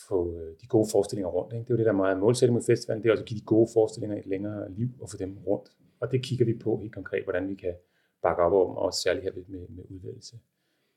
få 0.08 0.38
øh, 0.38 0.56
de 0.62 0.68
gode 0.68 0.88
forestillinger 0.92 1.30
rundt. 1.30 1.54
Ikke? 1.54 1.64
Det 1.64 1.70
er 1.70 1.74
jo 1.74 1.78
det, 1.78 1.86
der 1.86 1.92
er 1.92 2.04
meget 2.06 2.20
målsætning 2.20 2.56
med 2.56 2.64
festivalen, 2.64 3.04
det 3.04 3.10
er 3.10 3.14
også 3.14 3.24
at 3.24 3.30
give 3.30 3.40
de 3.40 3.46
gode 3.46 3.70
forestillinger 3.74 4.18
et 4.18 4.26
længere 4.26 4.72
liv 4.72 4.90
og 5.02 5.10
få 5.10 5.18
dem 5.18 5.38
rundt. 5.48 5.70
Og 6.00 6.12
det 6.12 6.24
kigger 6.24 6.46
vi 6.46 6.54
på 6.64 6.78
helt 6.78 6.94
konkret, 6.94 7.24
hvordan 7.24 7.50
vi 7.50 7.56
kan 7.56 7.76
bakke 8.22 8.44
op 8.44 8.54
om, 8.54 8.78
og 8.78 8.94
særligt 8.94 9.24
her 9.24 9.32
med, 9.48 9.68
med 9.70 9.84
udvalgelse 9.90 10.40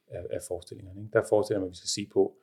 af, 0.07 0.27
af 0.31 0.41
forestillingerne. 0.49 1.01
Ikke? 1.01 1.13
Der 1.13 1.23
forestiller 1.29 1.61
man, 1.61 1.67
at 1.67 1.71
vi 1.71 1.77
skal 1.77 1.89
se 1.89 2.07
på, 2.13 2.37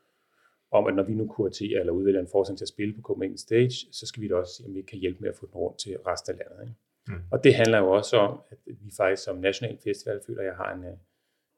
om 0.72 0.88
at 0.88 0.96
når 0.96 1.04
vi 1.04 1.14
nu 1.14 1.28
kuraterer 1.28 1.80
eller 1.80 1.94
udvælger 1.94 2.22
en 2.22 2.28
forestilling 2.32 2.58
til 2.58 2.66
at 2.66 2.70
spille 2.70 2.94
på 2.94 3.02
Copenhagen 3.02 3.38
Stage, 3.38 3.94
så 3.94 4.06
skal 4.06 4.24
vi 4.24 4.28
da 4.28 4.36
også 4.36 4.54
se, 4.54 4.64
om 4.68 4.76
vi 4.76 4.82
kan 4.82 5.00
hjælpe 5.00 5.20
med 5.22 5.30
at 5.30 5.36
få 5.36 5.46
den 5.46 5.56
rundt 5.56 5.80
til 5.80 5.98
resten 5.98 6.34
af 6.34 6.38
landet. 6.38 6.64
Ikke? 6.64 6.80
Mm. 7.08 7.24
Og 7.32 7.44
det 7.44 7.56
handler 7.56 7.78
jo 7.78 7.92
også 7.92 8.18
om, 8.18 8.42
at 8.52 8.58
vi 8.66 8.92
faktisk 8.98 9.24
som 9.24 9.38
national 9.38 9.78
festival 9.84 10.22
føler, 10.28 10.42
at 10.42 10.48
jeg 10.48 10.56
har 10.56 10.74
en 10.74 10.84
uh, 10.84 10.98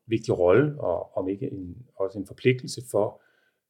vigtig 0.05 0.39
rolle, 0.39 0.81
og 0.81 1.17
om 1.17 1.29
ikke 1.29 1.51
en, 1.51 1.87
også 1.95 2.19
en 2.19 2.27
forpligtelse 2.27 2.81
for 2.91 3.21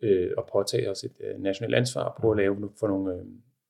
uh, 0.04 0.32
at 0.38 0.44
påtage 0.54 0.90
os 0.90 1.04
et 1.04 1.18
uh, 1.20 1.42
nationalt 1.42 1.76
ansvar 1.76 2.18
på 2.22 2.32
at 2.32 2.38
lave 2.38 2.72
for 2.80 2.88
nogle, 2.88 3.16
uh, 3.16 3.28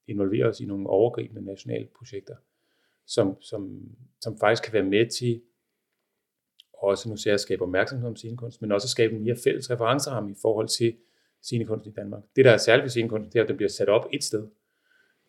involvere 0.07 0.45
os 0.45 0.59
i 0.59 0.65
nogle 0.65 0.89
overgribende 0.89 1.45
nationale 1.45 1.87
projekter, 1.97 2.35
som, 3.07 3.41
som, 3.41 3.81
som 4.21 4.37
faktisk 4.39 4.63
kan 4.63 4.73
være 4.73 4.83
med 4.83 5.09
til 5.09 5.41
også 6.81 7.09
nu 7.09 7.17
ser 7.17 7.31
jeg 7.31 7.39
skabe 7.39 7.61
opmærksomhed 7.61 8.07
om 8.07 8.15
scenekunst, 8.15 8.61
men 8.61 8.71
også 8.71 8.85
at 8.85 8.89
skabe 8.89 9.15
en 9.15 9.23
mere 9.23 9.35
fælles 9.43 9.71
referenceramme 9.71 10.31
i 10.31 10.35
forhold 10.41 10.67
til 10.67 10.95
scenekunst 11.41 11.87
i 11.87 11.89
Danmark. 11.89 12.23
Det, 12.35 12.45
der 12.45 12.51
er 12.51 12.57
særligt 12.57 12.83
ved 12.83 12.89
scenekunst, 12.89 13.33
det 13.33 13.39
er, 13.39 13.43
at 13.43 13.49
den 13.49 13.57
bliver 13.57 13.69
sat 13.69 13.89
op 13.89 14.07
et 14.13 14.23
sted. 14.23 14.47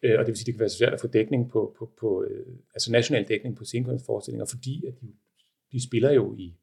Øh, 0.03 0.19
og 0.19 0.19
det 0.19 0.27
vil 0.27 0.37
sige, 0.37 0.47
det 0.47 0.55
kan 0.55 0.61
være 0.61 0.69
svært 0.69 0.93
at 0.93 1.01
få 1.01 1.07
dækning 1.07 1.51
på, 1.51 1.75
på, 1.79 1.93
på 2.01 2.25
øh, 2.25 2.47
altså 2.75 2.93
national 2.93 3.29
dækning 3.29 3.57
på 3.57 3.65
scenekunstforestillinger, 3.65 4.47
fordi 4.47 4.87
at 4.87 5.01
de, 5.01 5.07
de 5.73 5.87
spiller 5.87 6.13
jo 6.13 6.35
i 6.39 6.57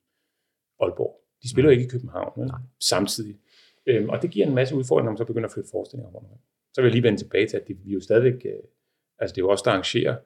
Aalborg. 0.80 1.24
De 1.44 1.50
spiller 1.50 1.70
jo 1.70 1.72
ikke 1.72 1.86
i 1.86 1.88
København 1.88 2.48
Nej. 2.48 2.60
samtidig. 2.80 3.40
Øhm, 3.86 4.10
og 4.10 4.22
det 4.22 4.32
giver 4.32 4.48
en 4.48 4.56
masse 4.56 4.76
udfordringer, 4.76 5.06
når 5.06 5.12
man 5.12 5.18
så 5.18 5.26
begynder 5.26 5.48
at 5.48 5.54
flytte 5.54 5.70
forestillinger 5.70 6.12
rundt. 6.12 6.28
Så 6.74 6.82
vil 6.82 6.88
jeg 6.88 6.92
lige 6.92 7.04
vende 7.04 7.20
tilbage 7.20 7.48
til, 7.48 7.58
at 7.58 7.68
det, 7.68 7.86
vi 7.86 7.92
jo 7.92 8.02
stadigvæk, 8.02 8.46
øh, 8.46 8.64
altså 9.20 9.36
det 9.36 9.42
er 9.42 9.46
jo 9.46 9.50
også 9.50 9.62
der 9.66 9.72
arrangerer 9.72 10.18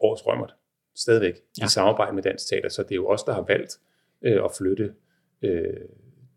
årets 0.00 0.26
rømmert, 0.26 0.54
stadigvæk 0.94 1.34
ja. 1.60 1.64
i 1.64 1.68
samarbejde 1.68 2.14
med 2.14 2.22
Dansk 2.22 2.48
Teater, 2.48 2.68
så 2.68 2.82
det 2.82 2.90
er 2.90 2.96
jo 2.96 3.08
os, 3.08 3.22
der 3.22 3.32
har 3.32 3.44
valgt 3.48 3.78
øh, 4.24 4.44
at 4.44 4.50
flytte, 4.58 4.94
øh, 5.42 5.88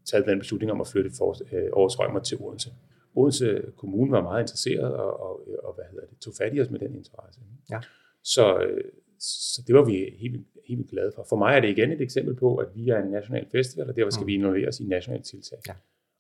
taget 0.06 0.26
den 0.26 0.40
beslutning 0.40 0.72
om 0.72 0.82
at 0.82 0.88
flytte 0.88 1.12
for, 1.18 1.30
øh, 1.56 1.70
rømmert 1.74 2.24
til 2.24 2.38
Odense. 2.42 2.70
Odense 3.16 3.72
Kommune 3.78 4.12
var 4.12 4.22
meget 4.22 4.42
interesseret 4.42 4.94
og, 4.94 5.20
og, 5.20 5.48
og 5.64 5.74
hvad 5.74 5.86
hedder 5.92 6.06
det, 6.06 6.18
tog 6.18 6.34
fat 6.38 6.56
i 6.56 6.62
os 6.62 6.70
med 6.70 6.80
den 6.80 6.96
interesse. 6.96 7.42
Ja. 7.72 7.80
Så, 8.24 8.60
øh, 8.60 8.84
så 9.20 9.62
det 9.68 9.76
var 9.76 9.86
vi 9.86 10.16
helt, 10.18 10.48
helt 10.68 10.90
glade 10.90 11.12
for. 11.16 11.26
For 11.30 11.36
mig 11.36 11.56
er 11.56 11.60
det 11.60 11.70
igen 11.70 11.92
et 11.92 12.02
eksempel 12.02 12.36
på, 12.36 12.56
at 12.56 12.68
vi 12.76 12.90
er 12.90 12.98
en 13.04 13.12
national 13.12 13.48
festival, 13.52 13.90
og 13.90 13.96
derfor 13.96 14.12
skal 14.12 14.40
mm. 14.40 14.54
vi 14.54 14.68
os 14.68 14.80
i 14.80 14.84
nationale 14.84 15.24
tiltag. 15.24 15.60
Ja. 15.68 15.74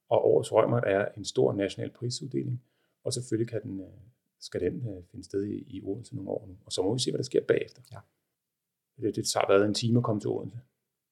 Og 0.09 0.25
årets 0.25 0.53
rømmert 0.53 0.83
er 0.87 1.05
en 1.17 1.25
stor 1.25 1.53
national 1.53 1.91
prisuddeling, 1.91 2.63
og 3.03 3.13
selvfølgelig 3.13 3.49
kan 3.49 3.61
den, 3.63 3.79
øh, 3.79 3.87
skal 4.39 4.61
den 4.61 4.75
øh, 4.75 5.03
finde 5.11 5.25
sted 5.25 5.43
i, 5.43 5.77
i 5.77 5.81
Odense 5.83 6.15
nogle 6.15 6.29
år 6.29 6.45
nu. 6.47 6.55
Og 6.65 6.71
så 6.71 6.81
må 6.81 6.93
vi 6.93 6.99
se, 6.99 7.11
hvad 7.11 7.17
der 7.17 7.23
sker 7.23 7.41
bagefter. 7.41 7.81
Ja. 7.91 7.97
Det, 9.01 9.15
det 9.15 9.27
tager 9.27 9.45
været 9.49 9.65
en 9.65 9.73
time 9.73 9.97
at 9.97 10.03
komme 10.03 10.21
til 10.21 10.29
Odense. 10.29 10.57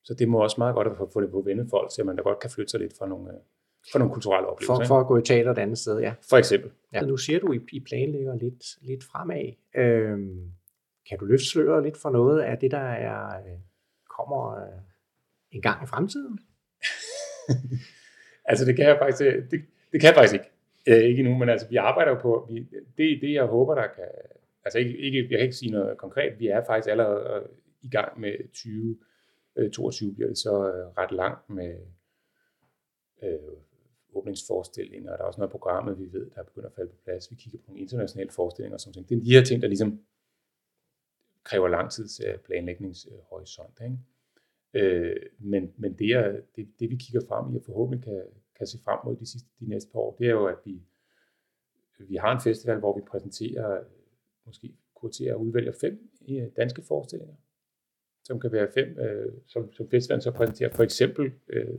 Så 0.05 0.13
det 0.13 0.27
må 0.27 0.43
også 0.43 0.55
meget 0.57 0.75
godt 0.75 0.87
at 0.87 0.97
få 1.13 1.21
det 1.21 1.31
på 1.31 1.41
vennefolk, 1.41 1.91
så 1.91 2.03
man 2.03 2.15
da 2.15 2.21
godt 2.21 2.39
kan 2.39 2.49
flytte 2.49 2.71
sig 2.71 2.79
lidt 2.79 2.97
fra 2.97 3.07
nogle, 3.07 3.29
øh, 3.29 3.39
for 3.91 3.99
nogle 3.99 4.13
kulturelle 4.13 4.47
oplevelser. 4.47 4.75
For, 4.75 4.87
for 4.87 4.99
at 4.99 5.07
gå 5.07 5.17
i 5.17 5.21
teater 5.21 5.51
et 5.51 5.57
andet 5.57 5.77
sted, 5.77 5.99
ja. 5.99 6.13
For 6.29 6.37
eksempel. 6.37 6.71
Ja. 6.93 7.01
Nu 7.01 7.17
siger 7.17 7.39
du, 7.39 7.53
I 7.71 7.79
planlægger 7.79 8.35
lidt, 8.35 8.63
lidt 8.81 9.03
fremad. 9.03 9.53
Øhm, 9.75 10.51
kan 11.09 11.19
du 11.19 11.25
løfte 11.25 11.45
sløret 11.45 11.83
lidt 11.83 11.97
for 11.97 12.09
noget 12.09 12.41
af 12.41 12.57
det, 12.57 12.71
der 12.71 12.77
er, 12.77 13.27
øh, 13.27 13.59
kommer 14.17 14.55
øh, 14.55 14.79
en 15.51 15.61
gang 15.61 15.83
i 15.83 15.87
fremtiden? 15.87 16.39
altså 18.49 18.65
det 18.65 18.75
kan 18.75 18.85
jeg 18.85 18.97
faktisk, 18.99 19.19
det, 19.51 19.61
det 19.91 20.01
kan 20.01 20.07
jeg 20.07 20.15
faktisk 20.15 20.33
ikke. 20.33 20.51
Øh, 20.87 21.09
ikke 21.09 21.19
endnu, 21.19 21.37
men 21.37 21.49
altså 21.49 21.67
vi 21.69 21.75
arbejder 21.75 22.11
jo 22.11 22.19
på, 22.21 22.47
vi, 22.49 22.67
det, 22.97 23.21
det 23.21 23.33
jeg 23.33 23.45
håber, 23.45 23.75
der 23.75 23.87
kan, 23.87 24.09
altså 24.65 24.79
ikke, 24.79 24.97
ikke, 24.97 25.17
jeg 25.17 25.29
kan 25.29 25.39
ikke 25.39 25.55
sige 25.55 25.71
noget 25.71 25.97
konkret, 25.97 26.39
vi 26.39 26.47
er 26.47 26.65
faktisk 26.65 26.91
allerede 26.91 27.47
i 27.81 27.89
gang 27.89 28.19
med 28.19 28.53
20 28.53 28.97
Øh, 29.55 29.71
22 29.71 30.13
bliver 30.13 30.27
det 30.27 30.37
så 30.37 30.71
øh, 30.71 30.87
ret 30.97 31.11
langt 31.11 31.49
med 31.49 31.79
øh, 33.23 33.39
åbningsforestillinger, 34.13 35.11
der 35.11 35.17
er 35.17 35.27
også 35.27 35.39
noget 35.39 35.51
programmet, 35.51 35.99
vi 35.99 36.13
ved, 36.13 36.29
der 36.29 36.39
er 36.39 36.43
begyndt 36.43 36.65
at 36.65 36.73
falde 36.73 36.89
på 36.89 36.97
plads. 37.03 37.31
Vi 37.31 37.35
kigger 37.35 37.59
på 37.59 37.63
nogle 37.67 37.81
internationale 37.81 38.31
forestillinger 38.31 38.75
og 38.75 38.79
sådan 38.79 38.93
ting. 38.93 39.09
Det 39.09 39.17
er 39.17 39.23
de 39.23 39.33
her 39.33 39.43
ting, 39.43 39.61
der 39.61 39.67
ligesom 39.67 39.99
kræver 41.43 41.67
langtids 41.67 42.19
øh, 42.19 42.37
planlægningshorisont. 42.37 43.81
Ikke? 43.83 43.97
Øh, 44.73 45.15
men 45.39 45.73
men 45.77 45.93
det, 45.99 46.09
er, 46.09 46.41
det, 46.55 46.67
det, 46.79 46.89
vi 46.89 46.95
kigger 46.95 47.27
frem 47.27 47.53
i, 47.53 47.57
og 47.57 47.63
forhåbentlig 47.65 48.03
kan, 48.03 48.23
kan 48.55 48.67
se 48.67 48.79
frem 48.83 48.99
mod 49.05 49.15
de, 49.15 49.25
sidste, 49.25 49.49
de 49.59 49.69
næste 49.69 49.91
par 49.91 49.99
år, 49.99 50.15
det 50.19 50.27
er 50.27 50.31
jo, 50.31 50.45
at 50.45 50.57
vi, 50.65 50.81
vi 51.99 52.15
har 52.15 52.31
en 52.35 52.41
festival, 52.41 52.79
hvor 52.79 52.95
vi 52.95 53.01
præsenterer, 53.01 53.83
måske 54.45 54.75
kurterer 54.93 55.33
og 55.33 55.41
udvælger 55.41 55.71
fem 55.81 56.09
øh, 56.29 56.47
danske 56.57 56.81
forestillinger, 56.81 57.35
som 58.25 58.39
kan 58.39 58.51
være 58.51 58.67
fem, 58.73 58.99
øh, 58.99 59.33
som, 59.47 59.73
som 59.73 59.89
festivalen 59.89 60.21
så 60.21 60.31
præsenterer. 60.31 60.69
For 60.69 60.83
eksempel 60.83 61.31
øh, 61.49 61.75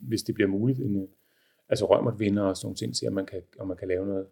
hvis 0.00 0.22
det 0.22 0.34
bliver 0.34 0.48
muligt, 0.48 0.78
en, 0.78 1.08
altså 1.68 1.86
rømmert 1.86 2.18
vinder 2.18 2.42
og 2.42 2.56
sådan 2.56 2.66
nogle 2.66 2.76
ting, 2.76 2.96
se 2.96 3.06
om 3.06 3.12
man 3.12 3.26
kan, 3.26 3.42
om 3.58 3.68
man 3.68 3.76
kan 3.76 3.88
lave 3.88 4.06
noget, 4.06 4.26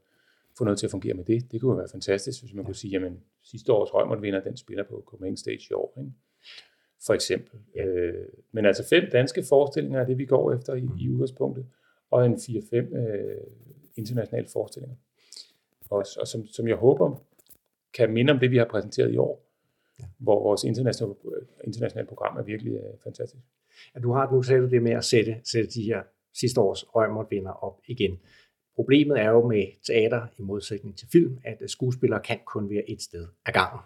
få 0.59 0.65
noget 0.65 0.79
til 0.79 0.87
at 0.87 0.91
fungere 0.91 1.15
med 1.15 1.25
det. 1.25 1.53
Det 1.53 1.61
kunne 1.61 1.79
være 1.79 1.89
fantastisk, 1.93 2.43
hvis 2.43 2.55
man 2.55 2.63
ja. 2.63 2.67
kunne 2.67 2.75
sige, 2.75 2.91
jamen 2.91 3.21
sidste 3.43 3.73
års 3.73 3.95
rømmert 3.95 4.23
vinder, 4.23 4.41
den 4.41 4.57
spiller 4.57 4.85
på 4.85 5.03
Copenhagen 5.07 5.37
Stage 5.37 5.67
i 5.71 5.73
år. 5.73 5.95
Ikke? 5.99 6.13
For 7.07 7.15
eksempel. 7.15 7.61
Ja. 7.75 7.87
Øh, 7.87 8.27
men 8.53 8.67
altså 8.67 8.89
fem 8.89 9.05
danske 9.13 9.43
forestillinger 9.49 10.01
er 10.01 10.07
det, 10.07 10.19
vi 10.19 10.27
går 10.27 10.53
efter 10.53 10.75
i, 10.75 10.89
i 11.01 11.11
udgangspunktet, 11.11 11.67
og 12.11 12.27
en 12.27 12.35
4-5 12.35 12.77
øh, 12.77 13.37
internationale 13.97 14.49
forestillinger. 14.53 14.97
Og, 15.91 16.05
og 16.21 16.27
som, 16.29 16.47
som 16.47 16.69
jeg 16.69 16.77
håber 16.77 17.25
kan 17.95 18.13
minde 18.13 18.33
om 18.33 18.39
det, 18.39 18.51
vi 18.51 18.57
har 18.57 18.69
præsenteret 18.71 19.13
i 19.13 19.17
år, 19.17 19.48
ja. 20.01 20.05
hvor 20.19 20.43
vores 20.43 20.65
internationale, 20.65 21.15
internationale 21.65 22.09
program 22.09 22.37
er 22.37 22.43
virkelig 22.43 22.73
øh, 22.73 22.99
fantastisk 23.05 23.45
at 23.95 24.03
du 24.03 24.13
har 24.13 24.33
nu 24.33 24.43
selv 24.43 24.71
det 24.71 24.83
med 24.83 24.93
at 24.93 25.05
sætte, 25.05 25.41
sætte 25.45 25.71
de 25.71 25.83
her 25.83 26.03
sidste 26.35 26.61
års 26.61 26.85
vinder 27.31 27.53
op 27.53 27.81
igen. 27.87 28.19
Problemet 28.75 29.21
er 29.21 29.31
jo 29.31 29.49
med 29.49 29.67
teater 29.87 30.27
i 30.39 30.43
modsætning 30.43 30.99
til 30.99 31.09
film, 31.13 31.39
at 31.45 31.71
skuespillere 31.71 32.21
kan 32.21 32.39
kun 32.47 32.71
være 32.71 32.91
et 32.91 33.03
sted 33.03 33.27
ad 33.47 33.53
gangen. 33.53 33.81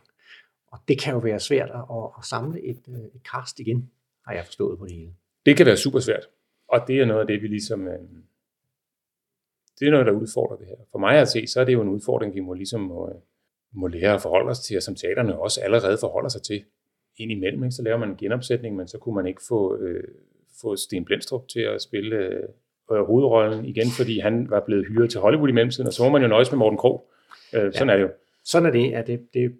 Og 0.67 0.79
det 0.89 1.01
kan 1.01 1.13
jo 1.13 1.19
være 1.19 1.41
svært 1.41 1.71
at, 1.71 2.11
at 2.19 2.25
samle 2.25 2.63
et, 2.63 2.83
øh, 2.89 2.95
et 2.95 3.23
cast 3.33 3.61
igen, 3.61 3.91
har 4.27 4.35
jeg 4.35 4.45
forstået 4.45 4.79
på 4.79 4.87
det 4.87 4.95
hele. 4.95 5.15
Det 5.47 5.57
kan 5.57 5.67
være 5.67 5.77
super 5.77 6.01
svært, 6.01 6.29
og 6.69 6.81
det 6.89 7.01
er 7.01 7.05
noget 7.05 7.21
af 7.21 7.27
det, 7.27 7.43
vi 7.43 7.47
ligesom... 7.47 7.89
Øh, 7.89 7.99
det 9.81 9.89
er 9.89 9.91
noget, 9.91 10.07
der 10.07 10.13
udfordrer 10.13 10.57
det 10.57 10.67
her. 10.67 10.77
For 10.93 10.99
mig 10.99 11.19
at 11.19 11.29
se, 11.29 11.47
så 11.47 11.61
er 11.61 11.65
det 11.65 11.73
jo 11.73 11.83
en 11.83 11.89
udfordring, 11.89 12.35
vi 12.35 12.41
må 12.41 12.55
ligesom 12.55 12.81
må, 12.81 13.09
øh, 13.09 13.15
må 13.75 13.87
lære 13.87 14.15
at 14.15 14.23
forholde 14.23 14.51
os 14.51 14.61
til, 14.61 14.77
og 14.77 14.83
som 14.83 14.95
teaterne 14.95 15.39
også 15.39 15.61
allerede 15.61 15.99
forholder 16.01 16.29
sig 16.29 16.43
til 16.43 16.65
ind 17.17 17.33
imellem, 17.33 17.65
ikke? 17.65 17.75
så 17.75 17.83
laver 17.83 17.99
man 17.99 18.09
en 18.09 18.17
genopsætning, 18.17 18.77
men 18.77 18.89
så 18.89 18.99
kunne 18.99 19.15
man 19.15 19.27
ikke 19.27 19.43
få, 19.49 19.77
øh, 19.77 20.05
få 20.61 20.77
Sten 20.77 21.05
Blendstrup 21.05 21.49
til 21.49 21.61
at 21.61 21.83
spille 21.83 22.17
øh, 22.17 23.05
hovedrollen 23.07 23.65
igen, 23.65 23.87
fordi 23.97 24.19
han 24.19 24.51
var 24.51 24.61
blevet 24.61 24.87
hyret 24.87 25.11
til 25.11 25.21
Hollywood 25.21 25.49
i 25.49 25.53
mellemtiden, 25.53 25.87
og 25.87 25.93
så 25.93 26.03
må 26.03 26.09
man 26.09 26.23
jo 26.23 26.29
nøjes 26.29 26.53
med 26.53 26.59
Morten 26.59 26.79
Krog. 26.79 27.11
Øh, 27.55 27.73
sådan 27.73 27.89
ja. 27.89 27.93
er 27.93 27.97
det 27.97 28.05
jo. 28.05 28.11
Sådan 28.45 28.67
er 28.67 28.73
det, 28.73 28.91
ja, 28.91 29.03
det, 29.07 29.21
det 29.35 29.53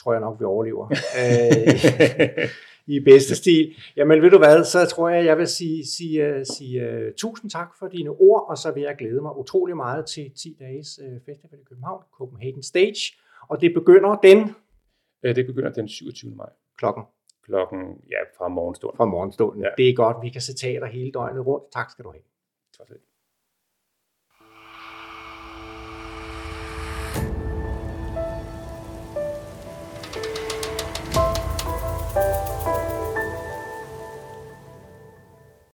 tror 0.00 0.12
jeg 0.12 0.20
nok, 0.20 0.40
vi 0.40 0.44
overlever. 0.44 0.86
øh, 1.20 2.48
i 2.88 3.00
bedste 3.00 3.34
stil. 3.34 3.74
Jamen 3.96 4.22
ved 4.22 4.30
du 4.30 4.38
hvad, 4.38 4.64
så 4.64 4.86
tror 4.86 5.08
jeg, 5.08 5.24
jeg 5.24 5.38
vil 5.38 5.46
sige, 5.46 5.86
sige, 5.86 6.30
uh, 6.30 6.42
sige 6.56 6.88
uh, 6.88 7.14
tusind 7.16 7.50
tak 7.50 7.68
for 7.78 7.88
dine 7.88 8.10
ord, 8.10 8.46
og 8.50 8.58
så 8.58 8.72
vil 8.72 8.82
jeg 8.82 8.96
glæde 8.98 9.20
mig 9.22 9.38
utrolig 9.38 9.76
meget 9.76 10.06
til 10.06 10.30
10 10.42 10.56
dages 10.60 11.00
uh, 11.02 11.18
festival 11.26 11.60
i 11.60 11.64
København, 11.68 12.02
Copenhagen 12.18 12.62
Stage, 12.62 13.02
og 13.48 13.60
det 13.60 13.74
begynder 13.74 14.16
den? 14.16 14.54
Det 15.22 15.46
begynder 15.46 15.72
den 15.72 15.88
27. 15.88 16.34
maj. 16.34 16.50
Klokken? 16.76 17.04
Klokken, 17.42 17.80
ja, 18.10 18.20
fra 18.38 18.48
morgenstunden. 18.48 18.96
Fra 18.96 19.04
morgenstunden. 19.04 19.62
Ja. 19.62 19.68
Det 19.76 19.88
er 19.88 19.94
godt. 19.94 20.16
Vi 20.22 20.28
kan 20.28 20.40
se 20.40 20.54
teater 20.54 20.86
hele 20.86 21.12
døgnet 21.12 21.46
rundt. 21.46 21.64
Tak 21.72 21.90
skal 21.90 22.04
du 22.04 22.10
have. 22.10 22.22
Tak 22.78 22.88